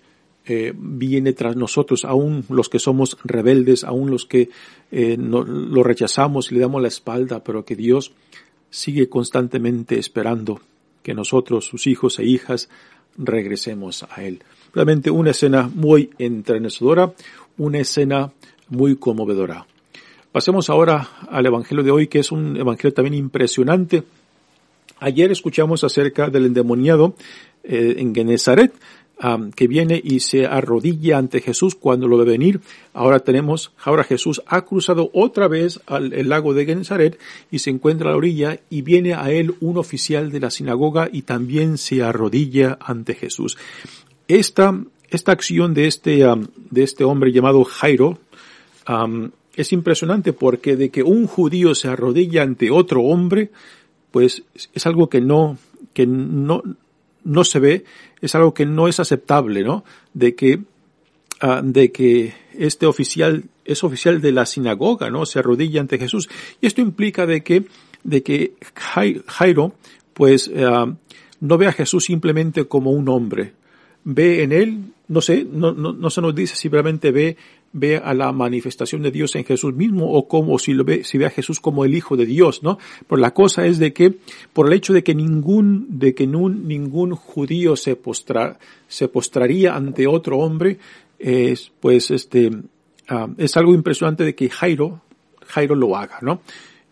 eh, 0.46 0.72
viene 0.74 1.34
tras 1.34 1.56
nosotros, 1.56 2.04
aún 2.04 2.44
los 2.48 2.68
que 2.68 2.78
somos 2.78 3.18
rebeldes, 3.22 3.84
aún 3.84 4.10
los 4.10 4.24
que 4.24 4.48
eh, 4.90 5.16
no, 5.18 5.44
lo 5.44 5.82
rechazamos 5.82 6.50
y 6.50 6.54
le 6.54 6.60
damos 6.62 6.80
la 6.80 6.88
espalda, 6.88 7.44
pero 7.44 7.64
que 7.66 7.76
Dios 7.76 8.12
sigue 8.70 9.08
constantemente 9.08 9.98
esperando 9.98 10.60
que 11.02 11.14
nosotros, 11.14 11.64
sus 11.64 11.86
hijos 11.86 12.18
e 12.18 12.24
hijas, 12.24 12.68
regresemos 13.16 14.04
a 14.10 14.24
Él. 14.24 14.42
Realmente 14.72 15.10
una 15.10 15.30
escena 15.30 15.70
muy 15.74 16.10
entrenecedora, 16.18 17.12
una 17.56 17.78
escena 17.78 18.32
muy 18.68 18.96
conmovedora. 18.96 19.66
Pasemos 20.32 20.68
ahora 20.70 21.08
al 21.30 21.46
Evangelio 21.46 21.82
de 21.82 21.90
hoy, 21.90 22.06
que 22.06 22.18
es 22.20 22.30
un 22.30 22.56
Evangelio 22.56 22.92
también 22.92 23.14
impresionante. 23.14 24.04
Ayer 25.00 25.32
escuchamos 25.32 25.84
acerca 25.84 26.28
del 26.28 26.46
endemoniado 26.46 27.14
eh, 27.64 27.96
en 27.98 28.14
Genezaret, 28.14 28.72
que 29.56 29.66
viene 29.66 30.00
y 30.02 30.20
se 30.20 30.46
arrodilla 30.46 31.18
ante 31.18 31.40
Jesús 31.40 31.74
cuando 31.74 32.06
lo 32.06 32.16
ve 32.18 32.24
venir. 32.24 32.60
Ahora 32.92 33.20
tenemos, 33.20 33.72
ahora 33.82 34.04
Jesús 34.04 34.42
ha 34.46 34.64
cruzado 34.64 35.10
otra 35.12 35.48
vez 35.48 35.80
al 35.86 36.12
el 36.12 36.28
lago 36.28 36.54
de 36.54 36.66
Gennesaret 36.66 37.18
y 37.50 37.58
se 37.58 37.70
encuentra 37.70 38.08
a 38.08 38.12
la 38.12 38.18
orilla 38.18 38.60
y 38.70 38.82
viene 38.82 39.14
a 39.14 39.30
él 39.30 39.54
un 39.60 39.76
oficial 39.76 40.30
de 40.30 40.40
la 40.40 40.50
sinagoga 40.50 41.08
y 41.12 41.22
también 41.22 41.78
se 41.78 42.02
arrodilla 42.02 42.78
ante 42.80 43.14
Jesús. 43.14 43.56
Esta, 44.28 44.78
esta 45.10 45.32
acción 45.32 45.74
de 45.74 45.86
este, 45.86 46.24
de 46.70 46.82
este 46.82 47.04
hombre 47.04 47.32
llamado 47.32 47.64
Jairo, 47.64 48.18
es 49.56 49.72
impresionante 49.72 50.32
porque 50.32 50.76
de 50.76 50.90
que 50.90 51.02
un 51.02 51.26
judío 51.26 51.74
se 51.74 51.88
arrodilla 51.88 52.42
ante 52.42 52.70
otro 52.70 53.02
hombre, 53.02 53.50
pues 54.12 54.44
es 54.72 54.86
algo 54.86 55.08
que 55.08 55.20
no, 55.20 55.58
que 55.92 56.06
no, 56.06 56.62
no 57.28 57.44
se 57.44 57.60
ve, 57.60 57.84
es 58.20 58.34
algo 58.34 58.54
que 58.54 58.66
no 58.66 58.88
es 58.88 58.98
aceptable, 59.00 59.62
¿no? 59.62 59.84
De 60.14 60.34
que, 60.34 60.60
uh, 61.42 61.62
de 61.62 61.92
que 61.92 62.32
este 62.58 62.86
oficial 62.86 63.44
es 63.64 63.84
oficial 63.84 64.22
de 64.22 64.32
la 64.32 64.46
sinagoga, 64.46 65.10
¿no? 65.10 65.26
Se 65.26 65.38
arrodilla 65.38 65.80
ante 65.80 65.98
Jesús. 65.98 66.28
Y 66.60 66.66
esto 66.66 66.80
implica 66.80 67.26
de 67.26 67.42
que, 67.42 67.64
de 68.02 68.22
que 68.22 68.54
Jairo, 69.26 69.74
pues, 70.14 70.48
uh, 70.48 70.94
no 71.40 71.58
ve 71.58 71.66
a 71.66 71.72
Jesús 71.72 72.06
simplemente 72.06 72.64
como 72.64 72.92
un 72.92 73.08
hombre. 73.10 73.52
Ve 74.04 74.42
en 74.42 74.52
él, 74.52 74.78
no 75.08 75.20
sé, 75.20 75.46
no, 75.50 75.72
no, 75.72 75.92
no 75.92 76.08
se 76.08 76.22
nos 76.22 76.34
dice 76.34 76.56
si 76.56 76.70
realmente 76.70 77.12
ve 77.12 77.36
ve 77.72 77.96
a 77.96 78.14
la 78.14 78.32
manifestación 78.32 79.02
de 79.02 79.10
Dios 79.10 79.34
en 79.36 79.44
Jesús 79.44 79.74
mismo 79.74 80.12
o 80.12 80.26
como 80.26 80.58
si 80.58 80.72
lo 80.72 80.84
ve, 80.84 81.04
si 81.04 81.18
ve 81.18 81.26
a 81.26 81.30
Jesús 81.30 81.60
como 81.60 81.84
el 81.84 81.94
Hijo 81.94 82.16
de 82.16 82.26
Dios, 82.26 82.62
¿no? 82.62 82.78
Pero 83.06 83.20
la 83.20 83.32
cosa 83.32 83.66
es 83.66 83.78
de 83.78 83.92
que, 83.92 84.14
por 84.52 84.66
el 84.66 84.72
hecho 84.72 84.92
de 84.92 85.02
que 85.02 85.14
ningún, 85.14 85.86
de 85.98 86.14
que 86.14 86.26
ningún 86.26 87.14
judío 87.14 87.76
se 87.76 87.96
postra, 87.96 88.58
se 88.86 89.08
postraría 89.08 89.76
ante 89.76 90.06
otro 90.06 90.38
hombre, 90.38 90.78
es, 91.18 91.70
pues 91.80 92.10
este, 92.10 92.48
uh, 92.48 93.34
es 93.36 93.56
algo 93.56 93.74
impresionante 93.74 94.24
de 94.24 94.34
que 94.34 94.48
Jairo, 94.48 95.02
Jairo 95.46 95.74
lo 95.74 95.96
haga, 95.96 96.18
¿no? 96.22 96.40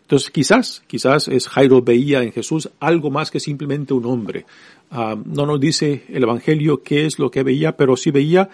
Entonces 0.03 0.31
quizás, 0.31 0.85
quizás 0.87 1.27
es 1.27 1.49
Jairo 1.49 1.83
veía 1.83 2.23
en 2.23 2.31
Jesús 2.31 2.71
algo 2.79 3.11
más 3.11 3.31
que 3.31 3.41
simplemente 3.41 3.93
un 3.93 4.07
hombre. 4.07 4.47
Uh, 4.93 5.21
no 5.25 5.47
nos 5.47 5.59
dice 5.59 6.05
el 6.09 6.23
Evangelio 6.23 6.83
qué 6.85 7.07
es 7.07 7.19
lo 7.19 7.31
que 7.31 7.43
veía, 7.43 7.77
pero 7.77 7.97
sí 7.97 8.13
veía 8.13 8.49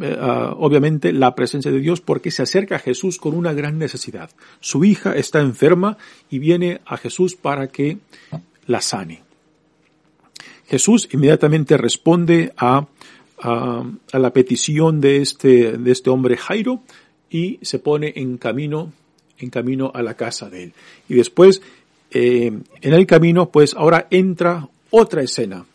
eh, 0.00 0.16
ah, 0.18 0.54
obviamente 0.58 1.12
la 1.12 1.34
presencia 1.34 1.70
de 1.70 1.80
Dios 1.80 2.00
porque 2.00 2.30
se 2.30 2.42
acerca 2.42 2.76
a 2.76 2.80
Jesús 2.80 3.18
con 3.18 3.34
una 3.34 3.52
gran 3.52 3.78
necesidad. 3.78 4.30
Su 4.60 4.84
hija 4.84 5.14
está 5.14 5.40
enferma 5.40 5.98
y 6.30 6.38
viene 6.38 6.80
a 6.86 6.96
Jesús 6.96 7.36
para 7.36 7.68
que 7.68 7.98
la 8.66 8.80
sane. 8.80 9.22
Jesús 10.66 11.08
inmediatamente 11.12 11.76
responde 11.76 12.52
a, 12.56 12.86
a, 13.40 13.84
la 14.12 14.32
petición 14.32 15.00
de 15.00 15.18
este, 15.18 15.72
de 15.76 15.92
este 15.92 16.10
hombre 16.10 16.36
Jairo 16.36 16.82
y 17.30 17.58
se 17.62 17.78
pone 17.78 18.12
en 18.16 18.38
camino, 18.38 18.92
en 19.38 19.50
camino 19.50 19.92
a 19.94 20.02
la 20.02 20.14
casa 20.14 20.48
de 20.48 20.64
él. 20.64 20.72
Y 21.08 21.14
después, 21.14 21.60
eh, 22.10 22.52
en 22.80 22.94
el 22.94 23.06
camino, 23.06 23.50
pues 23.50 23.74
ahora 23.74 24.06
entra 24.10 24.68
otra 24.90 25.22
escena. 25.22 25.66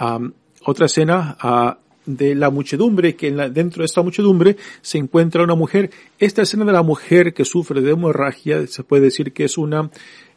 Um, 0.00 0.32
otra 0.64 0.86
escena 0.86 1.36
uh, 1.42 1.83
de 2.06 2.34
la 2.34 2.50
muchedumbre, 2.50 3.16
que 3.16 3.30
dentro 3.30 3.82
de 3.82 3.86
esta 3.86 4.02
muchedumbre 4.02 4.56
se 4.82 4.98
encuentra 4.98 5.42
una 5.42 5.54
mujer. 5.54 5.90
Esta 6.18 6.42
escena 6.42 6.64
de 6.64 6.72
la 6.72 6.82
mujer 6.82 7.34
que 7.34 7.44
sufre 7.44 7.80
de 7.80 7.92
hemorragia, 7.92 8.66
se 8.66 8.84
puede 8.84 9.04
decir 9.04 9.32
que 9.32 9.44
es 9.44 9.58
una, 9.58 9.90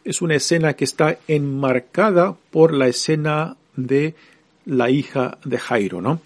es 0.04 0.22
una 0.22 0.36
escena 0.36 0.74
que 0.74 0.84
está 0.84 1.18
enmarcada 1.28 2.36
por 2.50 2.72
la 2.72 2.88
escena 2.88 3.56
de 3.76 4.14
la 4.64 4.90
hija 4.90 5.38
de 5.44 5.58
Jairo, 5.58 6.00
¿no? 6.00 6.20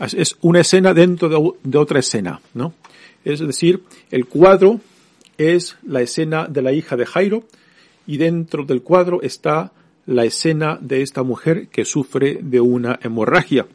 Es 0.00 0.36
una 0.42 0.60
escena 0.60 0.94
dentro 0.94 1.28
de, 1.28 1.52
de 1.64 1.78
otra 1.78 1.98
escena, 1.98 2.40
¿no? 2.54 2.72
Es 3.24 3.40
decir, 3.40 3.82
el 4.10 4.26
cuadro 4.26 4.80
es 5.38 5.76
la 5.84 6.02
escena 6.02 6.46
de 6.46 6.62
la 6.62 6.72
hija 6.72 6.96
de 6.96 7.06
Jairo 7.06 7.44
y 8.06 8.16
dentro 8.16 8.64
del 8.64 8.82
cuadro 8.82 9.22
está 9.22 9.72
la 10.06 10.24
escena 10.24 10.78
de 10.80 11.02
esta 11.02 11.22
mujer 11.22 11.68
que 11.68 11.84
sufre 11.84 12.38
de 12.40 12.60
una 12.60 12.98
hemorragia. 13.02 13.66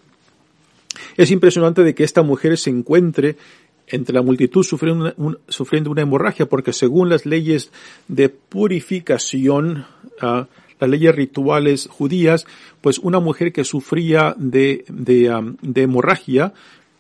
Es 1.18 1.32
impresionante 1.32 1.84
de 1.84 1.94
que 1.94 2.04
esta 2.04 2.24
mujer 2.24 2.58
se 2.58 2.70
encuentre 2.70 3.36
entre 3.88 4.16
la 4.16 4.22
multitud 4.22 4.64
sufriendo 4.64 5.06
una, 5.06 5.14
un, 5.18 5.40
sufriendo 5.48 5.92
una 5.92 6.02
hemorragia, 6.02 6.48
porque 6.48 6.74
según 6.74 7.10
las 7.10 7.26
leyes 7.26 7.72
de 8.08 8.30
purificación, 8.30 9.86
uh, 10.22 10.46
las 10.80 10.90
leyes 10.90 11.14
rituales 11.14 11.88
judías, 11.92 12.46
pues 12.82 12.98
una 12.98 13.20
mujer 13.20 13.52
que 13.52 13.64
sufría 13.64 14.36
de, 14.38 14.86
de 14.88 15.82
hemorragia 15.82 16.54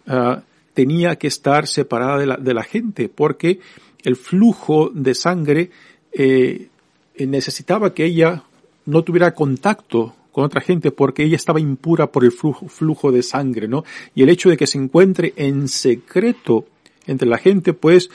uh, 0.07 0.41
tenía 0.73 1.15
que 1.17 1.27
estar 1.27 1.67
separada 1.67 2.17
de 2.17 2.25
la, 2.25 2.37
de 2.37 2.53
la 2.53 2.63
gente, 2.63 3.09
porque 3.09 3.59
el 4.03 4.15
flujo 4.15 4.91
de 4.93 5.15
sangre 5.15 5.71
eh, 6.11 6.67
necesitaba 7.15 7.93
que 7.93 8.05
ella 8.05 8.43
no 8.85 9.03
tuviera 9.03 9.33
contacto 9.33 10.13
con 10.33 10.43
otra 10.43 10.59
gente 10.59 10.91
porque 10.91 11.23
ella 11.23 11.37
estaba 11.37 11.61
impura 11.61 12.11
por 12.11 12.25
el 12.25 12.31
flujo, 12.31 13.11
de 13.11 13.23
sangre, 13.23 13.67
¿no? 13.67 13.85
Y 14.15 14.23
el 14.23 14.29
hecho 14.29 14.49
de 14.49 14.57
que 14.57 14.67
se 14.67 14.79
encuentre 14.79 15.33
en 15.37 15.67
secreto 15.67 16.65
entre 17.05 17.29
la 17.29 17.37
gente, 17.37 17.73
pues, 17.73 18.09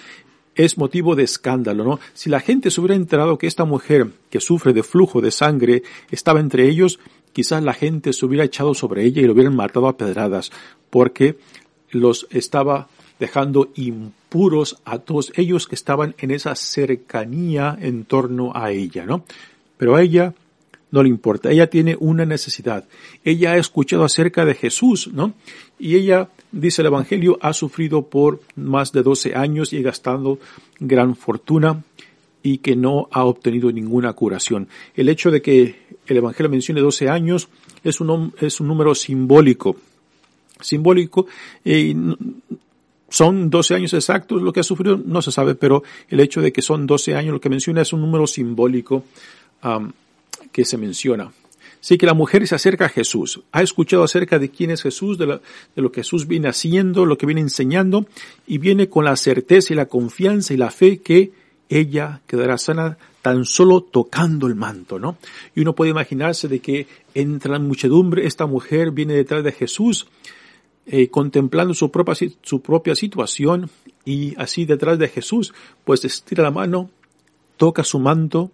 es 0.57 0.77
motivo 0.77 1.15
de 1.15 1.23
escándalo, 1.23 1.85
¿no? 1.85 2.01
Si 2.15 2.29
la 2.29 2.41
gente 2.41 2.73
se 2.73 2.81
hubiera 2.81 2.97
enterado 2.97 3.39
que 3.39 3.47
esta 3.47 3.65
mujer 3.65 4.09
que 4.31 4.41
sufre 4.41 4.73
de 4.73 4.83
flujo 4.83 5.21
de 5.21 5.31
sangre 5.31 5.85
estaba 6.11 6.41
entre 6.41 6.69
ellos, 6.69 6.99
quizás 7.33 7.63
la 7.63 7.73
gente 7.73 8.13
se 8.13 8.27
hubiera 8.27 8.45
echado 8.45 8.75
sobre 8.75 9.05
ella 9.05 9.23
y 9.23 9.27
lo 9.27 9.35
hubieran 9.35 9.55
matado 9.55 9.87
a 9.87 9.97
pedradas, 9.97 10.51
porque 10.91 11.39
los 11.91 12.27
estaba 12.31 12.89
dejando 13.21 13.71
impuros 13.77 14.81
a 14.85 14.99
todos 14.99 15.33
ellos 15.37 15.69
que 15.69 15.77
estaban 15.77 16.17
en 16.19 16.33
esa 16.33 16.57
cercanía 16.57 17.79
en 17.81 18.05
torno 18.05 18.51
a 18.57 18.73
ella, 18.73 19.07
¿no? 19.07 19.25
Pero 19.77 19.95
a 19.95 20.03
ella 20.03 20.35
no 20.91 21.03
le 21.03 21.09
importa, 21.09 21.51
ella 21.51 21.69
tiene 21.69 21.97
una 21.99 22.25
necesidad. 22.25 22.85
Ella 23.25 23.53
ha 23.53 23.57
escuchado 23.59 24.05
acerca 24.05 24.45
de 24.45 24.55
Jesús, 24.55 25.11
¿no? 25.13 25.35
Y 25.79 25.97
ella, 25.97 26.29
dice 26.51 26.83
el 26.83 26.87
Evangelio, 26.87 27.39
ha 27.43 27.53
sufrido 27.53 28.07
por 28.07 28.41
más 28.57 28.93
de 28.93 29.03
12 29.03 29.35
años 29.35 29.73
y 29.73 29.79
ha 29.79 29.83
gastado 29.83 30.39
gran 30.81 31.15
fortuna 31.15 31.85
y 32.43 32.59
que 32.59 32.77
no 32.77 33.09
ha 33.13 33.25
obtenido 33.25 33.71
ninguna 33.71 34.13
curación. 34.15 34.69
El 34.95 35.09
hecho 35.09 35.31
de 35.31 35.43
que 35.43 35.77
el 36.07 36.17
Evangelio 36.17 36.51
mencione 36.51 36.81
12 36.81 37.09
años 37.09 37.49
es 37.85 38.01
un, 38.01 38.33
es 38.41 38.61
un 38.61 38.69
número 38.69 38.95
simbólico. 38.95 39.77
Simbólico, 40.61 41.27
eh, 41.65 41.95
son 43.11 43.51
12 43.51 43.75
años 43.75 43.95
exactos 43.95 44.43
lo 44.43 44.53
que 44.53 44.61
ha 44.61 44.65
sufrido, 44.65 45.01
no 45.03 45.23
se 45.23 45.33
sabe, 45.33 45.55
pero 45.55 45.83
el 46.09 46.21
hecho 46.21 46.41
de 46.41 46.53
que 46.53 46.63
son 46.63 46.87
12 46.87 47.15
años 47.15 47.33
lo 47.33 47.41
que 47.41 47.49
menciona 47.49 47.83
es 47.83 47.93
un 47.93 48.01
número 48.01 48.27
simbólico 48.27 49.05
que 50.59 50.65
se 50.65 50.77
menciona. 50.77 51.31
Así 51.81 51.99
que 51.99 52.05
la 52.05 52.15
mujer 52.15 52.45
se 52.49 52.57
acerca 52.57 52.87
a 52.87 52.89
Jesús, 52.89 53.43
ha 53.53 53.63
escuchado 53.63 54.03
acerca 54.03 54.41
de 54.41 54.51
quién 54.51 54.73
es 54.73 54.83
Jesús, 54.83 55.17
de, 55.17 55.39
lo 55.77 55.93
que 55.93 56.01
Jesús 56.01 56.27
viene 56.27 56.49
haciendo, 56.49 57.07
lo 57.07 57.17
que 57.17 57.27
viene 57.27 57.43
enseñando, 57.43 58.07
y 58.45 58.59
viene 58.59 58.89
con 58.89 59.05
la 59.05 59.15
certeza 59.15 59.73
y 59.73 59.77
la 59.77 59.87
confianza 59.87 60.53
y 60.53 60.57
la 60.57 60.73
fe 60.73 60.99
que 60.99 61.31
ella 61.69 62.23
quedará 62.27 62.59
sana 62.59 62.99
tan 63.23 63.45
solo 63.45 63.83
tocando 63.83 64.49
el 64.49 64.57
manto, 64.57 64.99
¿no? 64.99 65.17
Y 65.55 65.61
uno 65.61 65.77
puede 65.77 65.93
imaginarse 65.93 66.49
de 66.49 66.59
que 66.59 66.89
entre 67.15 67.53
la 67.53 67.61
muchedumbre 67.61 68.27
esta 68.27 68.47
mujer 68.47 68.91
viene 68.91 69.15
detrás 69.15 69.45
de 69.45 69.53
Jesús, 69.53 70.09
eh, 70.87 71.09
contemplando 71.09 71.73
su 71.73 71.93
propia 71.93 72.97
situación 72.97 73.71
y 74.05 74.35
así 74.39 74.65
detrás 74.65 74.99
de 74.99 75.07
Jesús, 75.07 75.55
pues 75.85 76.05
estira 76.05 76.43
la 76.43 76.51
mano, 76.51 76.91
toca 77.57 77.85
su 77.85 78.01
manto 78.01 78.51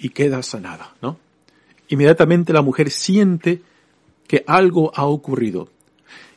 y 0.00 0.10
queda 0.10 0.42
sanada, 0.42 0.94
¿no? 1.02 1.18
Inmediatamente 1.88 2.52
la 2.52 2.62
mujer 2.62 2.90
siente 2.90 3.62
que 4.26 4.44
algo 4.46 4.92
ha 4.94 5.06
ocurrido. 5.06 5.68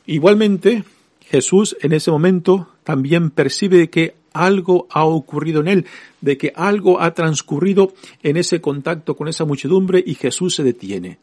Igualmente, 0.06 0.84
Jesús 1.20 1.76
en 1.80 1.92
ese 1.92 2.10
momento 2.10 2.68
también 2.82 3.30
percibe 3.30 3.88
que 3.88 4.14
algo 4.32 4.88
ha 4.90 5.04
ocurrido 5.04 5.60
en 5.60 5.68
él, 5.68 5.86
de 6.20 6.36
que 6.36 6.52
algo 6.54 7.00
ha 7.00 7.14
transcurrido 7.14 7.94
en 8.22 8.36
ese 8.36 8.60
contacto 8.60 9.16
con 9.16 9.28
esa 9.28 9.44
muchedumbre 9.44 10.02
y 10.04 10.16
Jesús 10.16 10.56
se 10.56 10.64
detiene. 10.64 11.18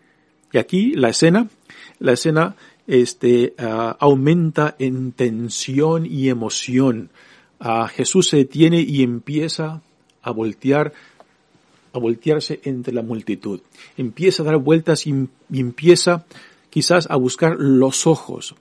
Y 0.53 0.57
aquí 0.57 0.93
la 0.93 1.09
escena, 1.09 1.49
la 1.99 2.13
escena 2.13 2.55
este, 2.87 3.53
uh, 3.59 3.95
aumenta 3.99 4.75
en 4.79 5.11
tensión 5.11 6.05
y 6.05 6.29
emoción. 6.29 7.09
Uh, 7.59 7.85
Jesús 7.87 8.29
se 8.29 8.37
detiene 8.37 8.79
y 8.81 9.03
empieza 9.03 9.81
a 10.21 10.31
voltear, 10.31 10.93
a 11.93 11.99
voltearse 11.99 12.61
entre 12.63 12.93
la 12.93 13.01
multitud. 13.01 13.61
Empieza 13.97 14.43
a 14.43 14.45
dar 14.45 14.57
vueltas 14.57 15.05
y, 15.07 15.27
empieza 15.51 16.25
quizás 16.69 17.07
a 17.09 17.15
buscar 17.15 17.57
los 17.59 18.07
ojos, 18.07 18.55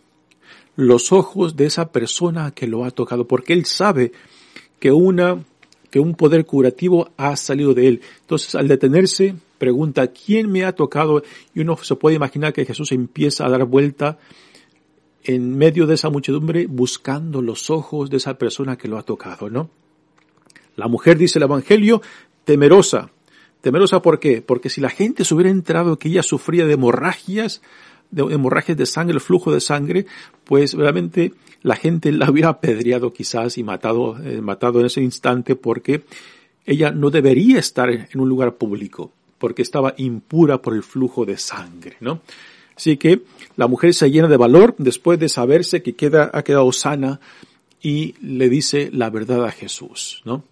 los 0.76 1.12
ojos 1.12 1.56
de 1.56 1.66
esa 1.66 1.92
persona 1.92 2.52
que 2.52 2.66
lo 2.66 2.84
ha 2.84 2.90
tocado, 2.90 3.26
porque 3.26 3.52
él 3.52 3.64
sabe 3.66 4.12
que 4.78 4.90
una, 4.90 5.44
que 5.90 6.00
un 6.00 6.14
poder 6.14 6.44
curativo 6.44 7.10
ha 7.16 7.36
salido 7.36 7.74
de 7.74 7.88
él. 7.88 8.00
Entonces, 8.22 8.54
al 8.54 8.66
detenerse, 8.66 9.36
pregunta, 9.58 10.08
¿quién 10.08 10.50
me 10.50 10.64
ha 10.64 10.72
tocado? 10.72 11.22
Y 11.54 11.60
uno 11.60 11.76
se 11.76 11.94
puede 11.96 12.16
imaginar 12.16 12.52
que 12.52 12.64
Jesús 12.64 12.92
empieza 12.92 13.46
a 13.46 13.50
dar 13.50 13.64
vuelta 13.64 14.18
en 15.22 15.56
medio 15.56 15.86
de 15.86 15.94
esa 15.94 16.08
muchedumbre 16.08 16.66
buscando 16.66 17.42
los 17.42 17.70
ojos 17.70 18.10
de 18.10 18.16
esa 18.16 18.38
persona 18.38 18.76
que 18.76 18.88
lo 18.88 18.98
ha 18.98 19.02
tocado, 19.02 19.50
¿no? 19.50 19.70
La 20.76 20.88
mujer, 20.88 21.18
dice 21.18 21.38
el 21.38 21.42
Evangelio, 21.42 22.00
temerosa. 22.44 23.10
Temerosa 23.60 24.00
¿por 24.02 24.18
qué? 24.18 24.42
Porque 24.42 24.70
si 24.70 24.80
la 24.80 24.90
gente 24.90 25.24
se 25.24 25.34
hubiera 25.34 25.50
enterado 25.50 25.98
que 25.98 26.08
ella 26.08 26.22
sufría 26.22 26.66
de 26.66 26.74
hemorragias, 26.74 27.62
de 28.10 28.22
hemorragias 28.22 28.76
de 28.76 28.86
sangre, 28.86 29.14
el 29.14 29.20
flujo 29.20 29.52
de 29.52 29.60
sangre, 29.60 30.06
pues 30.44 30.74
realmente 30.74 31.32
la 31.62 31.76
gente 31.76 32.10
la 32.12 32.30
hubiera 32.30 32.48
apedreado 32.48 33.12
quizás 33.12 33.58
y 33.58 33.62
matado, 33.62 34.18
eh, 34.22 34.40
matado 34.40 34.80
en 34.80 34.86
ese 34.86 35.02
instante 35.02 35.56
porque 35.56 36.04
ella 36.64 36.90
no 36.90 37.10
debería 37.10 37.58
estar 37.58 37.90
en 37.90 38.20
un 38.20 38.28
lugar 38.28 38.54
público 38.54 39.12
porque 39.38 39.62
estaba 39.62 39.94
impura 39.96 40.60
por 40.60 40.74
el 40.74 40.82
flujo 40.82 41.24
de 41.24 41.38
sangre, 41.38 41.96
¿no? 42.00 42.20
Así 42.76 42.96
que 42.96 43.22
la 43.56 43.66
mujer 43.66 43.92
se 43.94 44.10
llena 44.10 44.28
de 44.28 44.36
valor 44.36 44.74
después 44.78 45.18
de 45.18 45.28
saberse 45.28 45.82
que 45.82 45.94
queda, 45.94 46.30
ha 46.32 46.42
quedado 46.42 46.70
sana 46.72 47.20
y 47.82 48.14
le 48.22 48.48
dice 48.48 48.90
la 48.92 49.10
verdad 49.10 49.44
a 49.44 49.50
Jesús, 49.50 50.22
¿no? 50.24 50.44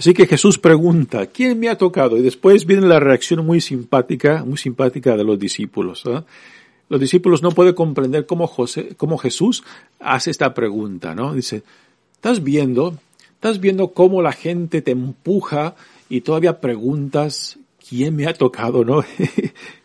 Así 0.00 0.14
que 0.14 0.26
Jesús 0.26 0.58
pregunta, 0.58 1.26
¿quién 1.26 1.60
me 1.60 1.68
ha 1.68 1.76
tocado? 1.76 2.16
Y 2.16 2.22
después 2.22 2.64
viene 2.64 2.86
la 2.86 2.98
reacción 3.00 3.44
muy 3.44 3.60
simpática, 3.60 4.42
muy 4.46 4.56
simpática 4.56 5.14
de 5.14 5.24
los 5.24 5.38
discípulos. 5.38 6.06
¿no? 6.06 6.24
Los 6.88 6.98
discípulos 6.98 7.42
no 7.42 7.50
pueden 7.50 7.74
comprender 7.74 8.24
cómo, 8.24 8.48
Jesús 9.18 9.62
hace 9.98 10.30
esta 10.30 10.54
pregunta, 10.54 11.14
¿no? 11.14 11.34
Dice, 11.34 11.62
¿estás 12.14 12.42
viendo 12.42 12.96
Estás 13.40 13.60
viendo 13.60 13.88
cómo 13.92 14.20
la 14.20 14.32
gente 14.32 14.82
te 14.82 14.90
empuja 14.90 15.74
y 16.10 16.20
todavía 16.20 16.60
preguntas 16.60 17.58
quién 17.86 18.16
me 18.16 18.26
ha 18.26 18.34
tocado, 18.34 18.84
¿no? 18.84 19.02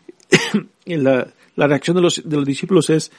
la, 0.84 1.28
reacción 1.56 1.96
de 1.96 2.02
los, 2.02 2.22
discípulos 2.44 2.90
es, 2.90 3.12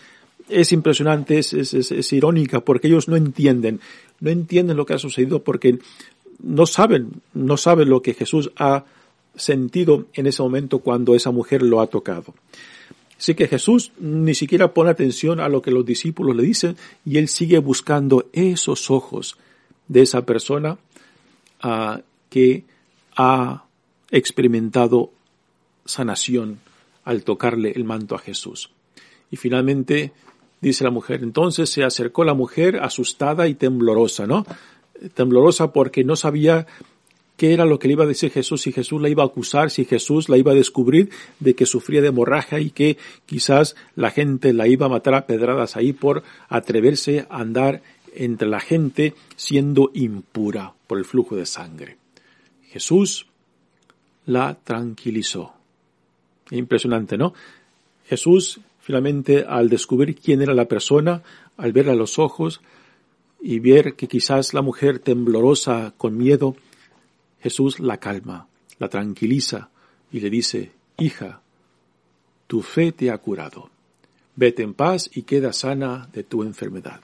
es 0.47 0.71
impresionante, 0.71 1.39
es, 1.39 1.53
es, 1.53 1.73
es, 1.73 2.13
irónica, 2.13 2.62
porque 2.62 2.88
ellos 2.88 3.07
no 3.07 3.15
entienden, 3.15 3.81
no 4.19 4.29
entienden 4.29 4.77
lo 4.77 4.86
que 4.86 4.93
ha 4.93 4.99
sucedido 4.99 5.43
porque 5.43 5.79
no 6.39 6.65
saben, 6.65 7.21
no 7.34 7.58
saben 7.58 7.89
lo 7.89 8.02
que 8.02 8.13
Jesús 8.13 8.52
ha 8.58 8.86
sentido 9.36 10.06
en 10.13 10.28
ese 10.28 10.41
momento 10.41 10.80
cuando 10.80 11.15
esa 11.15 11.32
mujer 11.32 11.62
lo 11.62 11.82
ha 11.82 11.88
tocado. 11.88 12.34
Así 13.17 13.34
que 13.34 13.47
Jesús 13.47 13.91
ni 14.00 14.36
siquiera 14.36 14.73
pone 14.73 14.91
atención 14.91 15.39
a 15.39 15.50
lo 15.50 15.62
que 15.62 15.71
los 15.71 15.86
discípulos 15.86 16.36
le 16.36 16.43
dicen 16.43 16.78
y 17.04 17.17
él 17.17 17.28
sigue 17.28 17.58
buscando 17.58 18.30
esos 18.32 18.91
ojos 18.91 19.38
de 19.88 20.02
esa 20.02 20.26
persona 20.26 20.78
ah, 21.62 22.02
que 22.30 22.63
ha 23.15 23.63
experimentado 24.12 25.12
sanación 25.86 26.60
al 27.04 27.23
tocarle 27.23 27.71
el 27.71 27.86
manto 27.86 28.15
a 28.15 28.19
Jesús. 28.19 28.69
Y 29.32 29.38
finalmente 29.38 30.12
dice 30.62 30.84
la 30.84 30.91
mujer, 30.91 31.23
entonces 31.23 31.69
se 31.69 31.84
acercó 31.84 32.23
la 32.23 32.34
mujer 32.34 32.80
asustada 32.82 33.47
y 33.47 33.56
temblorosa, 33.56 34.28
¿no? 34.28 34.45
Temblorosa 35.13 35.71
porque 35.73 36.03
no 36.03 36.15
sabía 36.15 36.67
qué 37.38 37.53
era 37.53 37.65
lo 37.65 37.79
que 37.79 37.88
le 37.88 37.93
iba 37.93 38.03
a 38.03 38.07
decir 38.07 38.31
Jesús, 38.31 38.62
si 38.62 38.71
Jesús 38.71 39.01
la 39.01 39.10
iba 39.10 39.23
a 39.23 39.27
acusar, 39.27 39.69
si 39.69 39.86
Jesús 39.86 40.27
la 40.27 40.38
iba 40.38 40.51
a 40.51 40.55
descubrir 40.55 41.12
de 41.39 41.53
que 41.53 41.65
sufría 41.65 42.01
de 42.01 42.07
hemorragia 42.07 42.60
y 42.60 42.71
que 42.71 42.97
quizás 43.25 43.75
la 43.95 44.10
gente 44.10 44.53
la 44.53 44.67
iba 44.67 44.88
a 44.88 44.89
matar 44.89 45.13
a 45.13 45.27
pedradas 45.27 45.77
ahí 45.77 45.93
por 45.93 46.23
atreverse 46.49 47.27
a 47.29 47.39
andar 47.39 47.83
entre 48.15 48.47
la 48.47 48.60
gente 48.60 49.13
siendo 49.36 49.91
impura 49.93 50.73
por 50.88 50.97
el 50.97 51.05
flujo 51.05 51.36
de 51.36 51.45
sangre. 51.45 51.97
Jesús 52.69 53.27
la 54.25 54.57
tranquilizó. 54.63 55.53
Impresionante, 56.49 57.17
¿no? 57.17 57.33
Jesús 58.05 58.60
finalmente 58.79 59.45
al 59.47 59.69
descubrir 59.69 60.15
quién 60.15 60.41
era 60.41 60.53
la 60.53 60.65
persona, 60.65 61.21
al 61.57 61.73
verla 61.73 61.91
a 61.91 61.95
los 61.95 62.19
ojos 62.19 62.62
y 63.47 63.60
ver 63.60 63.95
que 63.95 64.10
quizás 64.10 64.53
la 64.53 64.62
mujer 64.62 64.99
temblorosa 64.99 65.93
con 65.95 66.17
miedo 66.17 66.57
Jesús 67.39 67.79
la 67.79 67.95
calma, 67.95 68.49
la 68.77 68.89
tranquiliza 68.89 69.69
y 70.12 70.19
le 70.19 70.29
dice, 70.29 70.73
hija, 70.97 71.39
tu 72.47 72.62
fe 72.62 72.91
te 72.91 73.10
ha 73.10 73.17
curado. 73.19 73.69
Vete 74.36 74.63
en 74.63 74.73
paz 74.73 75.10
y 75.13 75.21
queda 75.21 75.53
sana 75.53 76.10
de 76.12 76.23
tu 76.23 76.43
enfermedad. 76.43 76.99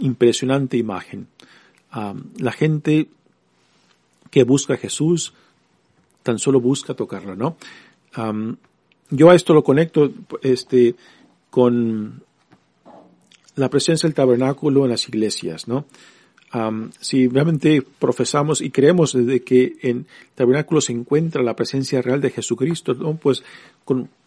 Impresionante 0.00 0.76
imagen. 0.76 1.28
la 2.36 2.52
gente 2.52 3.08
que 4.30 4.44
busca 4.44 4.74
a 4.74 4.76
Jesús 4.76 5.32
tan 6.22 6.38
solo 6.38 6.60
busca 6.60 6.92
tocarlo, 6.92 7.34
¿no? 7.34 7.56
yo 9.08 9.30
a 9.30 9.34
esto 9.34 9.54
lo 9.54 9.64
conecto 9.64 10.12
este, 10.42 10.96
con 11.48 12.24
la 13.56 13.68
presencia 13.68 14.06
del 14.06 14.14
tabernáculo 14.14 14.84
en 14.84 14.90
las 14.90 15.08
iglesias, 15.08 15.68
¿no? 15.68 15.86
si 17.00 17.28
realmente 17.28 17.82
profesamos 17.98 18.60
y 18.60 18.70
creemos 18.70 19.16
que 19.44 19.76
en 19.82 19.98
el 19.98 20.06
tabernáculo 20.34 20.80
se 20.80 20.92
encuentra 20.92 21.42
la 21.42 21.54
presencia 21.54 22.02
real 22.02 22.20
de 22.20 22.30
Jesucristo, 22.30 22.96
pues 23.22 23.44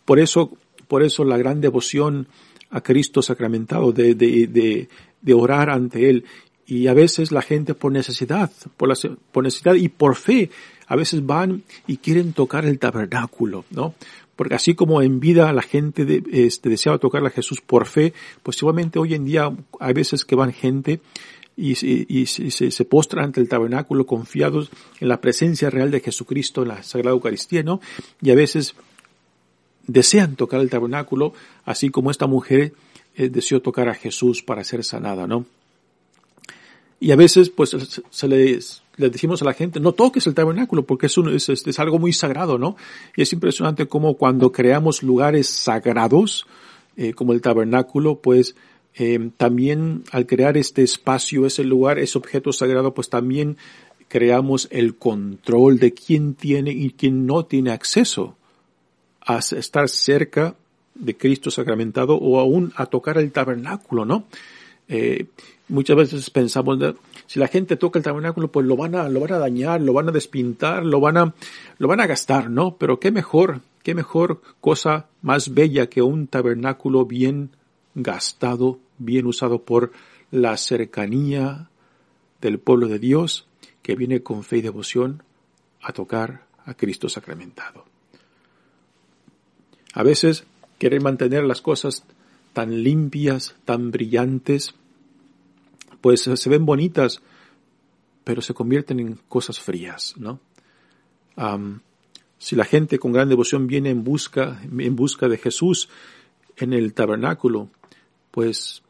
por 0.05 0.19
eso, 0.19 0.51
por 0.87 1.03
eso 1.03 1.25
la 1.25 1.37
gran 1.37 1.59
devoción 1.59 2.27
a 2.69 2.81
Cristo 2.81 3.21
sacramentado, 3.21 3.91
de, 3.91 4.15
de, 4.15 4.87
de, 5.21 5.33
orar 5.33 5.69
ante 5.69 6.09
Él. 6.09 6.25
Y 6.65 6.87
a 6.87 6.93
veces 6.93 7.31
la 7.31 7.41
gente 7.41 7.75
por 7.75 7.91
necesidad, 7.91 8.51
por 8.77 9.43
necesidad 9.43 9.75
y 9.75 9.89
por 9.89 10.15
fe, 10.15 10.49
a 10.87 10.95
veces 10.95 11.25
van 11.25 11.63
y 11.87 11.97
quieren 11.97 12.33
tocar 12.33 12.65
el 12.65 12.79
tabernáculo, 12.79 13.65
¿no? 13.69 13.93
Porque 14.35 14.55
así 14.55 14.73
como 14.73 15.01
en 15.01 15.19
vida 15.19 15.53
la 15.53 15.61
gente 15.61 16.23
este, 16.31 16.69
deseaba 16.69 16.97
tocar 16.97 17.25
a 17.25 17.29
Jesús 17.29 17.61
por 17.61 17.85
fe, 17.85 18.13
pues 18.41 18.57
igualmente 18.57 18.99
hoy 18.99 19.13
en 19.13 19.25
día 19.25 19.51
hay 19.79 19.93
veces 19.93 20.25
que 20.25 20.35
van 20.35 20.53
gente 20.53 21.01
y, 21.55 21.75
se, 21.75 22.71
se 22.71 22.85
postran 22.85 23.25
ante 23.25 23.39
el 23.39 23.47
tabernáculo 23.47 24.05
confiados 24.05 24.71
en 24.99 25.07
la 25.07 25.21
presencia 25.21 25.69
real 25.69 25.91
de 25.91 25.99
Jesucristo 25.99 26.63
en 26.63 26.69
la 26.69 26.83
Sagrada 26.83 27.13
Eucaristía, 27.13 27.61
¿no? 27.61 27.79
Y 28.21 28.31
a 28.31 28.35
veces 28.35 28.75
desean 29.85 30.35
tocar 30.35 30.61
el 30.61 30.69
tabernáculo, 30.69 31.33
así 31.65 31.89
como 31.89 32.09
esta 32.09 32.25
mujer 32.25 32.73
eh, 33.15 33.29
deseó 33.29 33.61
tocar 33.61 33.89
a 33.89 33.93
Jesús 33.93 34.41
para 34.41 34.63
ser 34.63 34.83
sanada, 34.83 35.27
¿no? 35.27 35.45
Y 36.99 37.11
a 37.11 37.15
veces, 37.15 37.49
pues, 37.49 37.75
se 38.09 38.27
les, 38.27 38.82
le 38.95 39.09
decimos 39.09 39.41
a 39.41 39.45
la 39.45 39.53
gente, 39.53 39.79
no 39.79 39.93
toques 39.93 40.27
el 40.27 40.33
tabernáculo 40.33 40.83
porque 40.85 41.07
es, 41.07 41.17
un, 41.17 41.33
es, 41.33 41.49
es, 41.49 41.79
algo 41.79 41.99
muy 41.99 42.13
sagrado, 42.13 42.57
¿no? 42.57 42.75
Y 43.15 43.23
es 43.23 43.33
impresionante 43.33 43.87
cómo 43.87 44.15
cuando 44.15 44.51
creamos 44.51 45.03
lugares 45.03 45.47
sagrados, 45.47 46.45
eh, 46.95 47.13
como 47.13 47.33
el 47.33 47.41
tabernáculo, 47.41 48.19
pues 48.19 48.55
eh, 48.95 49.31
también 49.37 50.03
al 50.11 50.27
crear 50.27 50.57
este 50.57 50.83
espacio, 50.83 51.45
ese 51.45 51.63
lugar, 51.63 51.97
ese 51.97 52.17
objeto 52.17 52.53
sagrado, 52.53 52.93
pues 52.93 53.09
también 53.09 53.57
creamos 54.07 54.67
el 54.69 54.95
control 54.95 55.79
de 55.79 55.93
quién 55.93 56.35
tiene 56.35 56.71
y 56.71 56.91
quién 56.91 57.25
no 57.25 57.45
tiene 57.45 57.71
acceso 57.71 58.37
a 59.25 59.39
estar 59.39 59.89
cerca 59.89 60.55
de 60.93 61.17
Cristo 61.17 61.49
sacramentado 61.49 62.15
o 62.17 62.39
aún 62.39 62.71
a 62.75 62.85
tocar 62.85 63.17
el 63.17 63.31
tabernáculo, 63.31 64.05
¿no? 64.05 64.25
Eh, 64.87 65.27
muchas 65.69 65.95
veces 65.95 66.29
pensamos, 66.29 66.77
si 67.25 67.39
la 67.39 67.47
gente 67.47 67.77
toca 67.77 67.99
el 67.99 68.03
tabernáculo, 68.03 68.51
pues 68.51 68.65
lo 68.65 68.75
van 68.75 68.95
a, 68.95 69.09
lo 69.09 69.19
van 69.19 69.33
a 69.33 69.37
dañar, 69.39 69.81
lo 69.81 69.93
van 69.93 70.09
a 70.09 70.11
despintar, 70.11 70.85
lo 70.85 70.99
van 70.99 71.17
a, 71.17 71.33
lo 71.77 71.87
van 71.87 72.01
a 72.01 72.07
gastar, 72.07 72.49
¿no? 72.49 72.77
Pero 72.77 72.99
qué 72.99 73.11
mejor, 73.11 73.61
qué 73.81 73.95
mejor 73.95 74.41
cosa 74.61 75.07
más 75.21 75.53
bella 75.53 75.87
que 75.87 76.01
un 76.01 76.27
tabernáculo 76.27 77.05
bien 77.05 77.51
gastado, 77.95 78.79
bien 78.97 79.25
usado 79.25 79.63
por 79.63 79.91
la 80.31 80.57
cercanía 80.57 81.69
del 82.41 82.59
pueblo 82.59 82.87
de 82.87 82.99
Dios 82.99 83.47
que 83.81 83.95
viene 83.95 84.23
con 84.23 84.43
fe 84.43 84.57
y 84.57 84.61
devoción 84.61 85.23
a 85.81 85.93
tocar 85.93 86.45
a 86.65 86.73
Cristo 86.73 87.09
sacramentado. 87.09 87.85
A 89.93 90.03
veces 90.03 90.45
querer 90.79 91.01
mantener 91.01 91.43
las 91.43 91.61
cosas 91.61 92.03
tan 92.53 92.83
limpias, 92.83 93.55
tan 93.65 93.91
brillantes, 93.91 94.75
pues 96.01 96.21
se 96.21 96.49
ven 96.49 96.65
bonitas, 96.65 97.21
pero 98.23 98.41
se 98.41 98.53
convierten 98.53 98.99
en 98.99 99.19
cosas 99.27 99.59
frías, 99.59 100.15
¿no? 100.17 100.39
si 102.37 102.55
la 102.55 102.65
gente 102.65 102.99
con 102.99 103.11
gran 103.11 103.29
devoción 103.29 103.67
viene 103.67 103.89
en 103.89 104.03
busca, 104.03 104.61
en 104.63 104.95
busca 104.95 105.27
de 105.27 105.37
Jesús 105.37 105.89
en 106.57 106.73
el 106.73 106.93
tabernáculo, 106.93 107.69
pues 108.31 108.83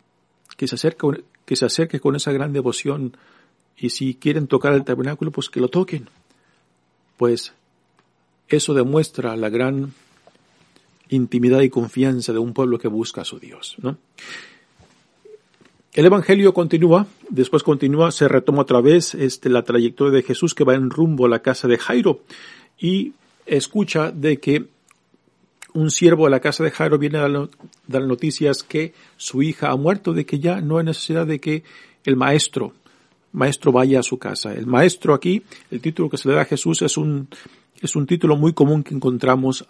que 0.58 0.68
se 0.68 0.76
acerque, 0.76 1.24
que 1.46 1.56
se 1.56 1.66
acerque 1.66 2.00
con 2.00 2.16
esa 2.16 2.32
gran 2.32 2.52
devoción 2.52 3.16
y 3.78 3.92
si 3.92 4.16
quieren 4.16 4.48
tocar 4.48 4.74
el 4.74 4.84
tabernáculo, 4.84 5.32
pues 5.32 5.50
que 5.50 5.60
lo 5.60 5.70
toquen. 5.70 6.10
Pues 7.18 7.54
eso 8.48 8.74
demuestra 8.74 9.36
la 9.36 9.50
gran 9.50 9.94
intimidad 11.16 11.62
y 11.62 11.70
confianza 11.70 12.34
de 12.34 12.40
un 12.40 12.54
pueblo 12.54 12.80
que 12.80 12.88
busca 12.88 13.22
a 13.22 13.26
su 13.26 13.40
Dios, 13.40 13.76
¿no? 13.82 13.98
El 15.94 16.08
Evangelio 16.08 16.56
continúa, 16.56 17.06
después 17.30 17.62
continúa, 17.62 18.12
se 18.12 18.28
retoma 18.28 18.64
otra 18.64 18.82
vez 18.82 19.14
este, 19.14 19.48
la 19.48 19.62
trayectoria 19.62 20.12
de 20.12 20.24
Jesús 20.24 20.56
que 20.56 20.64
va 20.64 20.74
en 20.74 20.90
rumbo 20.90 21.28
a 21.28 21.30
la 21.30 21.44
casa 21.44 21.68
de 21.68 21.78
Jairo 21.78 22.22
y 22.80 23.14
escucha 23.46 24.12
de 24.12 24.38
que 24.38 24.66
un 25.74 25.92
siervo 25.92 26.26
de 26.26 26.32
la 26.32 26.40
casa 26.40 26.64
de 26.64 26.72
Jairo 26.72 26.98
viene 26.98 27.20
a 27.20 27.30
dar 27.88 28.04
noticias 28.04 28.64
que 28.64 28.94
su 29.18 29.44
hija 29.44 29.70
ha 29.70 29.76
muerto, 29.76 30.14
de 30.14 30.26
que 30.26 30.40
ya 30.40 30.62
no 30.62 30.80
hay 30.80 30.86
necesidad 30.86 31.28
de 31.28 31.40
que 31.40 31.64
el 32.06 32.16
maestro, 32.16 32.74
maestro 33.32 33.72
vaya 33.72 34.00
a 34.00 34.04
su 34.04 34.18
casa. 34.18 34.52
El 34.52 34.66
maestro 34.66 35.14
aquí, 35.14 35.44
el 35.70 35.80
título 35.80 36.10
que 36.10 36.18
se 36.18 36.28
le 36.28 36.36
da 36.36 36.42
a 36.42 36.46
Jesús 36.46 36.82
es 36.82 36.98
un, 36.98 37.28
es 37.80 37.96
un 37.96 38.08
título 38.08 38.36
muy 38.36 38.54
común 38.54 38.82
que 38.82 38.96
encontramos 38.96 39.66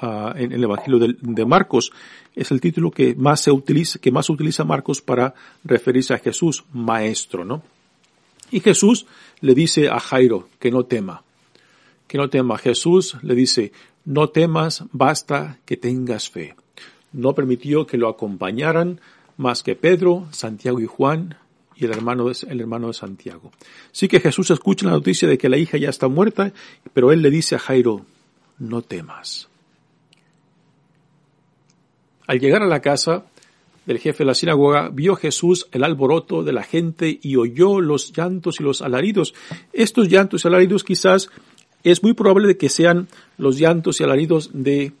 en 0.00 0.52
el 0.52 0.64
Evangelio 0.64 0.98
de, 0.98 1.44
Marcos. 1.44 1.92
Es 2.34 2.50
el 2.50 2.60
título 2.60 2.90
que 2.90 3.14
más 3.14 3.40
se 3.40 3.50
utiliza, 3.50 3.98
que 3.98 4.12
más 4.12 4.30
utiliza 4.30 4.64
Marcos 4.64 5.00
para 5.02 5.34
referirse 5.64 6.14
a 6.14 6.18
Jesús, 6.18 6.64
maestro, 6.72 7.44
¿no? 7.44 7.62
Y 8.50 8.60
Jesús 8.60 9.06
le 9.40 9.54
dice 9.54 9.88
a 9.88 10.00
Jairo 10.00 10.48
que 10.58 10.70
no 10.70 10.84
tema, 10.84 11.22
que 12.08 12.18
no 12.18 12.28
tema. 12.28 12.58
Jesús 12.58 13.16
le 13.22 13.34
dice, 13.34 13.72
no 14.04 14.28
temas, 14.28 14.84
basta 14.92 15.58
que 15.64 15.76
tengas 15.76 16.30
fe. 16.30 16.56
No 17.12 17.34
permitió 17.34 17.86
que 17.86 17.96
lo 17.98 18.08
acompañaran 18.08 19.00
más 19.36 19.62
que 19.62 19.76
Pedro, 19.76 20.26
Santiago 20.32 20.80
y 20.80 20.86
Juan 20.86 21.36
y 21.76 21.84
el 21.84 21.92
hermano 21.92 22.30
el 22.30 22.60
hermano 22.60 22.88
de 22.88 22.94
Santiago. 22.94 23.52
Sí 23.92 24.08
que 24.08 24.20
Jesús 24.20 24.50
escucha 24.50 24.86
la 24.86 24.92
noticia 24.92 25.28
de 25.28 25.38
que 25.38 25.48
la 25.48 25.56
hija 25.56 25.78
ya 25.78 25.88
está 25.88 26.08
muerta, 26.08 26.52
pero 26.92 27.12
él 27.12 27.22
le 27.22 27.30
dice 27.30 27.54
a 27.54 27.58
Jairo, 27.58 28.04
no 28.58 28.82
temas. 28.82 29.49
Al 32.30 32.38
llegar 32.38 32.62
a 32.62 32.68
la 32.68 32.80
casa 32.80 33.24
del 33.86 33.98
jefe 33.98 34.18
de 34.18 34.26
la 34.26 34.34
sinagoga, 34.34 34.88
vio 34.90 35.16
Jesús 35.16 35.66
el 35.72 35.82
alboroto 35.82 36.44
de 36.44 36.52
la 36.52 36.62
gente 36.62 37.18
y 37.20 37.34
oyó 37.34 37.80
los 37.80 38.12
llantos 38.12 38.60
y 38.60 38.62
los 38.62 38.82
alaridos. 38.82 39.34
Estos 39.72 40.08
llantos 40.08 40.44
y 40.44 40.46
alaridos 40.46 40.84
quizás 40.84 41.28
es 41.82 42.04
muy 42.04 42.12
probable 42.12 42.56
que 42.56 42.68
sean 42.68 43.08
los 43.36 43.58
llantos 43.58 44.00
y 44.00 44.04
alaridos 44.04 44.50
de, 44.54 44.92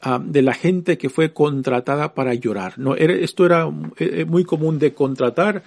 ah, 0.00 0.18
de 0.24 0.40
la 0.40 0.54
gente 0.54 0.96
que 0.96 1.10
fue 1.10 1.34
contratada 1.34 2.14
para 2.14 2.32
llorar. 2.32 2.78
No, 2.78 2.94
esto 2.94 3.44
era 3.44 3.70
eh, 3.98 4.24
muy 4.24 4.44
común 4.44 4.78
de 4.78 4.94
contratar 4.94 5.62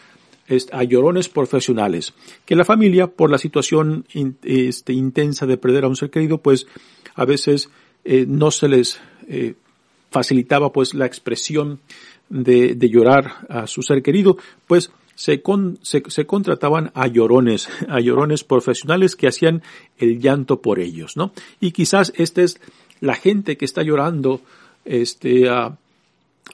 a 0.71 0.83
llorones 0.83 1.29
profesionales, 1.29 2.15
que 2.45 2.55
la 2.55 2.65
familia, 2.65 3.05
por 3.05 3.29
la 3.29 3.37
situación 3.37 4.05
este, 4.41 4.91
intensa 4.91 5.45
de 5.45 5.57
perder 5.57 5.83
a 5.83 5.87
un 5.87 5.95
ser 5.95 6.09
querido, 6.09 6.39
pues 6.39 6.65
a 7.13 7.25
veces 7.25 7.69
eh, 8.05 8.25
no 8.27 8.49
se 8.49 8.67
les, 8.67 8.99
eh, 9.27 9.53
facilitaba 10.11 10.71
pues 10.71 10.93
la 10.93 11.05
expresión 11.05 11.79
de, 12.29 12.77
llorar 12.89 13.45
a 13.49 13.65
su 13.65 13.81
ser 13.81 14.03
querido, 14.03 14.37
pues 14.67 14.91
se, 15.15 15.41
con, 15.41 15.79
se, 15.81 16.01
contrataban 16.25 16.91
a 16.93 17.07
llorones, 17.07 17.69
a 17.87 17.99
llorones 17.99 18.43
profesionales 18.43 19.15
que 19.15 19.27
hacían 19.27 19.63
el 19.97 20.19
llanto 20.19 20.61
por 20.61 20.79
ellos, 20.79 21.17
¿no? 21.17 21.31
Y 21.59 21.71
quizás 21.71 22.13
esta 22.15 22.41
es 22.41 22.59
la 22.99 23.15
gente 23.15 23.57
que 23.57 23.65
está 23.65 23.83
llorando, 23.83 24.41
este, 24.85 25.45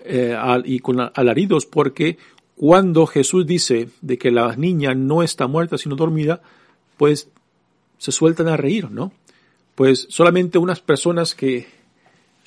eh, 0.06 0.36
a, 0.38 0.62
y 0.64 0.80
con 0.80 1.00
alaridos 1.14 1.66
porque 1.66 2.18
cuando 2.56 3.06
Jesús 3.06 3.46
dice 3.46 3.90
de 4.02 4.18
que 4.18 4.32
la 4.32 4.56
niña 4.56 4.94
no 4.94 5.22
está 5.24 5.48
muerta 5.48 5.78
sino 5.78 5.96
dormida, 5.96 6.42
pues 6.98 7.30
se 7.98 8.12
sueltan 8.12 8.48
a 8.48 8.58
reír, 8.58 8.90
¿no? 8.90 9.12
Pues 9.76 10.08
solamente 10.10 10.58
unas 10.58 10.80
personas 10.80 11.36
que 11.36 11.77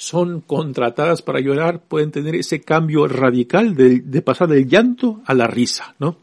son 0.00 0.40
contratadas 0.40 1.20
para 1.20 1.40
llorar 1.40 1.82
pueden 1.82 2.10
tener 2.10 2.34
ese 2.34 2.62
cambio 2.62 3.06
radical 3.06 3.74
de, 3.74 4.00
de 4.00 4.22
pasar 4.22 4.48
del 4.48 4.66
llanto 4.66 5.20
a 5.26 5.34
la 5.34 5.46
risa, 5.46 5.94
¿no? 5.98 6.16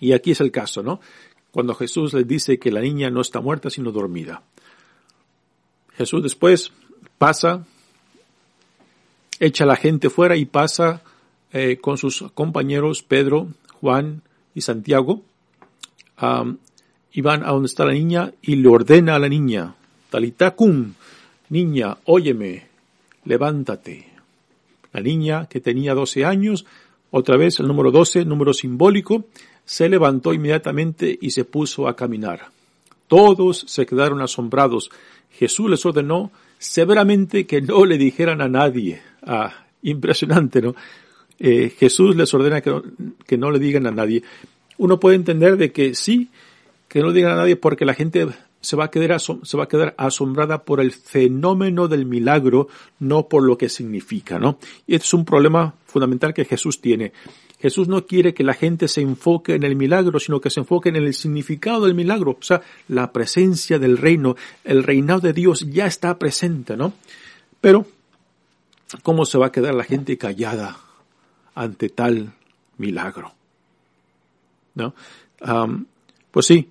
Y 0.00 0.10
aquí 0.10 0.32
es 0.32 0.40
el 0.40 0.50
caso, 0.50 0.82
¿no? 0.82 1.00
Cuando 1.52 1.76
Jesús 1.76 2.12
les 2.14 2.26
dice 2.26 2.58
que 2.58 2.72
la 2.72 2.80
niña 2.80 3.08
no 3.08 3.20
está 3.20 3.40
muerta 3.40 3.70
sino 3.70 3.92
dormida. 3.92 4.42
Jesús 5.94 6.20
después 6.20 6.72
pasa, 7.16 7.64
echa 9.38 9.62
a 9.62 9.68
la 9.68 9.76
gente 9.76 10.10
fuera 10.10 10.36
y 10.36 10.44
pasa 10.44 11.02
eh, 11.52 11.78
con 11.80 11.96
sus 11.96 12.24
compañeros 12.34 13.04
Pedro, 13.04 13.50
Juan 13.80 14.22
y 14.52 14.62
Santiago. 14.62 15.22
Y 17.12 17.20
van 17.20 17.44
a 17.44 17.52
donde 17.52 17.66
está 17.66 17.84
la 17.84 17.92
niña 17.92 18.32
y 18.42 18.56
le 18.56 18.68
ordena 18.68 19.14
a 19.14 19.20
la 19.20 19.28
niña, 19.28 19.76
Talitacum, 20.10 20.94
niña, 21.50 21.96
óyeme, 22.04 22.69
levántate. 23.30 24.08
La 24.92 25.00
niña 25.00 25.46
que 25.48 25.60
tenía 25.60 25.94
12 25.94 26.24
años, 26.24 26.66
otra 27.12 27.36
vez 27.36 27.60
el 27.60 27.68
número 27.68 27.92
12, 27.92 28.24
número 28.24 28.52
simbólico, 28.52 29.26
se 29.64 29.88
levantó 29.88 30.34
inmediatamente 30.34 31.16
y 31.20 31.30
se 31.30 31.44
puso 31.44 31.86
a 31.86 31.94
caminar. 31.94 32.48
Todos 33.06 33.64
se 33.68 33.86
quedaron 33.86 34.20
asombrados. 34.20 34.90
Jesús 35.30 35.70
les 35.70 35.86
ordenó 35.86 36.32
severamente 36.58 37.46
que 37.46 37.62
no 37.62 37.84
le 37.84 37.98
dijeran 37.98 38.42
a 38.42 38.48
nadie. 38.48 39.00
Ah, 39.22 39.64
impresionante, 39.82 40.60
¿no? 40.60 40.74
Eh, 41.38 41.72
Jesús 41.78 42.16
les 42.16 42.34
ordena 42.34 42.60
que 42.60 42.70
no, 42.70 42.82
que 43.26 43.38
no 43.38 43.50
le 43.52 43.60
digan 43.60 43.86
a 43.86 43.92
nadie. 43.92 44.24
Uno 44.76 44.98
puede 44.98 45.16
entender 45.16 45.56
de 45.56 45.70
que 45.72 45.94
sí, 45.94 46.30
que 46.88 47.00
no 47.00 47.08
le 47.08 47.14
digan 47.14 47.32
a 47.32 47.36
nadie 47.36 47.56
porque 47.56 47.84
la 47.84 47.94
gente 47.94 48.26
se 48.60 48.76
va 48.76 48.84
a 48.84 48.90
quedar, 48.90 49.18
se 49.20 49.56
va 49.56 49.64
a 49.64 49.68
quedar 49.68 49.94
asombrada 49.96 50.64
por 50.64 50.80
el 50.80 50.92
fenómeno 50.92 51.88
del 51.88 52.06
milagro, 52.06 52.68
no 52.98 53.28
por 53.28 53.42
lo 53.42 53.56
que 53.56 53.68
significa, 53.68 54.38
¿no? 54.38 54.58
Y 54.86 54.94
este 54.94 55.06
es 55.06 55.14
un 55.14 55.24
problema 55.24 55.74
fundamental 55.86 56.34
que 56.34 56.44
Jesús 56.44 56.80
tiene. 56.80 57.12
Jesús 57.60 57.88
no 57.88 58.06
quiere 58.06 58.32
que 58.32 58.42
la 58.42 58.54
gente 58.54 58.88
se 58.88 59.02
enfoque 59.02 59.54
en 59.54 59.64
el 59.64 59.76
milagro, 59.76 60.18
sino 60.18 60.40
que 60.40 60.48
se 60.48 60.60
enfoque 60.60 60.88
en 60.88 60.96
el 60.96 61.12
significado 61.12 61.84
del 61.84 61.94
milagro, 61.94 62.32
o 62.32 62.42
sea, 62.42 62.62
la 62.88 63.12
presencia 63.12 63.78
del 63.78 63.98
reino, 63.98 64.34
el 64.64 64.82
reinado 64.82 65.20
de 65.20 65.34
Dios 65.34 65.66
ya 65.70 65.86
está 65.86 66.18
presente, 66.18 66.76
¿no? 66.76 66.94
Pero, 67.60 67.86
¿cómo 69.02 69.26
se 69.26 69.36
va 69.36 69.46
a 69.46 69.52
quedar 69.52 69.74
la 69.74 69.84
gente 69.84 70.16
callada 70.16 70.78
ante 71.54 71.90
tal 71.90 72.32
milagro? 72.78 73.34
¿No? 74.74 74.94
Um, 75.46 75.84
pues 76.30 76.46
sí, 76.46 76.70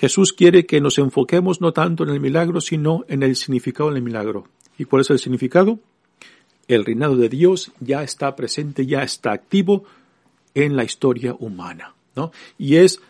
Jesús 0.00 0.32
quiere 0.32 0.64
que 0.64 0.80
nos 0.80 0.96
enfoquemos 0.96 1.60
no 1.60 1.72
tanto 1.72 2.04
en 2.04 2.08
el 2.08 2.20
milagro, 2.20 2.62
sino 2.62 3.04
en 3.08 3.22
el 3.22 3.36
significado 3.36 3.92
del 3.92 4.02
milagro. 4.02 4.46
¿Y 4.78 4.86
cuál 4.86 5.02
es 5.02 5.10
el 5.10 5.18
significado? 5.18 5.78
El 6.68 6.86
reinado 6.86 7.16
de 7.16 7.28
Dios 7.28 7.72
ya 7.80 8.02
está 8.02 8.34
presente, 8.34 8.86
ya 8.86 9.02
está 9.02 9.32
activo 9.32 9.84
en 10.54 10.74
la 10.74 10.84
historia 10.84 11.36
humana, 11.38 11.92
¿no? 12.16 12.32
Y 12.56 12.76
es 12.76 13.02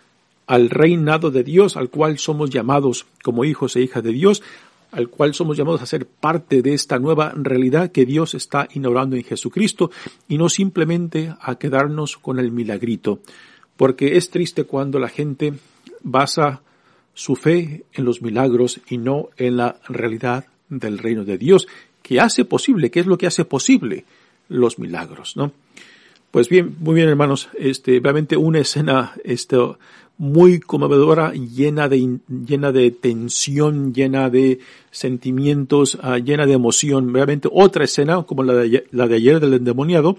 al 0.48 0.68
reinado 0.68 1.30
de 1.30 1.44
Dios 1.44 1.76
al 1.76 1.90
cual 1.90 2.18
somos 2.18 2.50
llamados 2.50 3.06
como 3.22 3.44
hijos 3.44 3.76
e 3.76 3.82
hijas 3.82 4.02
de 4.02 4.10
Dios, 4.10 4.42
al 4.90 5.10
cual 5.10 5.32
somos 5.32 5.56
llamados 5.56 5.82
a 5.82 5.86
ser 5.86 6.06
parte 6.06 6.60
de 6.60 6.74
esta 6.74 6.98
nueva 6.98 7.32
realidad 7.36 7.92
que 7.92 8.04
Dios 8.04 8.34
está 8.34 8.66
inaugurando 8.74 9.14
en 9.14 9.22
Jesucristo 9.22 9.92
y 10.26 10.38
no 10.38 10.48
simplemente 10.48 11.32
a 11.40 11.54
quedarnos 11.54 12.16
con 12.16 12.40
el 12.40 12.50
milagrito, 12.50 13.20
porque 13.76 14.16
es 14.16 14.30
triste 14.30 14.64
cuando 14.64 14.98
la 14.98 15.08
gente 15.08 15.54
basa 16.02 16.62
su 17.14 17.36
fe 17.36 17.84
en 17.92 18.04
los 18.04 18.22
milagros 18.22 18.80
y 18.88 18.98
no 18.98 19.28
en 19.36 19.56
la 19.56 19.76
realidad 19.88 20.46
del 20.68 20.98
reino 20.98 21.24
de 21.24 21.38
Dios, 21.38 21.66
que 22.02 22.20
hace 22.20 22.44
posible, 22.44 22.90
que 22.90 23.00
es 23.00 23.06
lo 23.06 23.18
que 23.18 23.26
hace 23.26 23.44
posible 23.44 24.04
los 24.48 24.78
milagros, 24.78 25.36
¿no? 25.36 25.52
Pues 26.30 26.48
bien, 26.48 26.76
muy 26.78 26.94
bien 26.94 27.08
hermanos, 27.08 27.48
este, 27.58 27.98
realmente 28.00 28.36
una 28.36 28.60
escena, 28.60 29.14
este, 29.24 29.56
muy 30.20 30.60
conmovedora, 30.60 31.32
llena 31.32 31.88
de, 31.88 32.18
llena 32.28 32.72
de 32.72 32.90
tensión, 32.90 33.94
llena 33.94 34.28
de 34.28 34.60
sentimientos, 34.90 35.94
uh, 35.94 36.16
llena 36.16 36.44
de 36.44 36.52
emoción. 36.52 37.12
Realmente 37.14 37.48
otra 37.50 37.84
escena, 37.84 38.22
como 38.24 38.42
la 38.44 38.52
de, 38.52 38.86
la 38.90 39.08
de 39.08 39.16
ayer 39.16 39.40
del 39.40 39.54
endemoniado, 39.54 40.18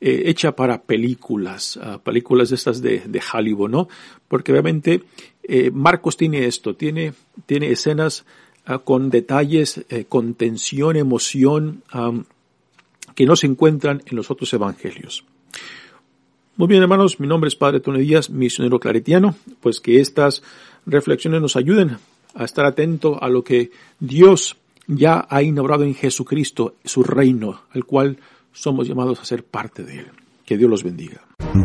eh, 0.00 0.24
hecha 0.26 0.54
para 0.54 0.82
películas, 0.82 1.76
uh, 1.76 1.98
películas 2.00 2.52
estas 2.52 2.82
de, 2.82 3.02
de 3.06 3.22
Hollywood, 3.32 3.70
¿no? 3.70 3.88
Porque 4.28 4.52
realmente 4.52 5.02
eh, 5.42 5.70
Marcos 5.70 6.16
tiene 6.16 6.46
esto, 6.46 6.74
tiene, 6.74 7.14
tiene 7.46 7.70
escenas 7.70 8.24
uh, 8.68 8.78
con 8.80 9.10
detalles, 9.10 9.84
eh, 9.88 10.04
con 10.08 10.34
tensión, 10.34 10.96
emoción, 10.96 11.82
um, 11.94 12.24
que 13.14 13.26
no 13.26 13.36
se 13.36 13.46
encuentran 13.46 14.02
en 14.06 14.16
los 14.16 14.30
otros 14.30 14.52
evangelios. 14.52 15.24
Muy 16.56 16.68
bien, 16.68 16.82
hermanos, 16.82 17.20
mi 17.20 17.26
nombre 17.26 17.48
es 17.48 17.56
Padre 17.56 17.80
Tony 17.80 18.00
Díaz, 18.00 18.30
misionero 18.30 18.80
claretiano, 18.80 19.36
pues 19.60 19.80
que 19.80 20.00
estas 20.00 20.42
reflexiones 20.84 21.40
nos 21.40 21.56
ayuden 21.56 21.98
a 22.34 22.44
estar 22.44 22.66
atento 22.66 23.22
a 23.22 23.28
lo 23.28 23.44
que 23.44 23.70
Dios 24.00 24.56
ya 24.86 25.26
ha 25.28 25.42
inaugurado 25.42 25.84
en 25.84 25.94
Jesucristo, 25.94 26.74
su 26.84 27.02
reino, 27.02 27.62
al 27.70 27.84
cual 27.84 28.18
somos 28.56 28.88
llamados 28.88 29.20
a 29.20 29.24
ser 29.24 29.44
parte 29.44 29.84
de 29.84 30.00
él. 30.00 30.10
Que 30.44 30.56
Dios 30.56 30.70
los 30.70 30.82
bendiga. 30.82 31.20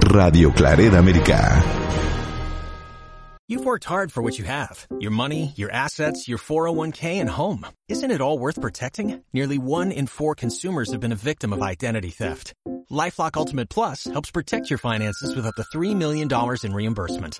Radio 0.09 0.51
Claret 0.51 0.93
América. 0.93 1.63
You've 3.47 3.65
worked 3.65 3.83
hard 3.83 4.13
for 4.13 4.21
what 4.23 4.39
you 4.39 4.45
have 4.45 4.87
your 5.01 5.11
money, 5.11 5.51
your 5.57 5.71
assets, 5.71 6.25
your 6.25 6.37
401k, 6.37 7.19
and 7.19 7.29
home. 7.29 7.65
Isn't 7.89 8.11
it 8.11 8.21
all 8.21 8.39
worth 8.39 8.61
protecting? 8.61 9.23
Nearly 9.33 9.57
one 9.57 9.91
in 9.91 10.07
four 10.07 10.35
consumers 10.35 10.91
have 10.91 11.01
been 11.01 11.11
a 11.11 11.23
victim 11.31 11.51
of 11.51 11.61
identity 11.61 12.11
theft. 12.11 12.53
Lifelock 12.89 13.35
Ultimate 13.35 13.69
Plus 13.69 14.05
helps 14.05 14.31
protect 14.31 14.69
your 14.69 14.79
finances 14.79 15.35
with 15.35 15.45
up 15.45 15.55
to 15.55 15.63
$3 15.77 15.95
million 15.95 16.29
in 16.63 16.73
reimbursement. 16.73 17.39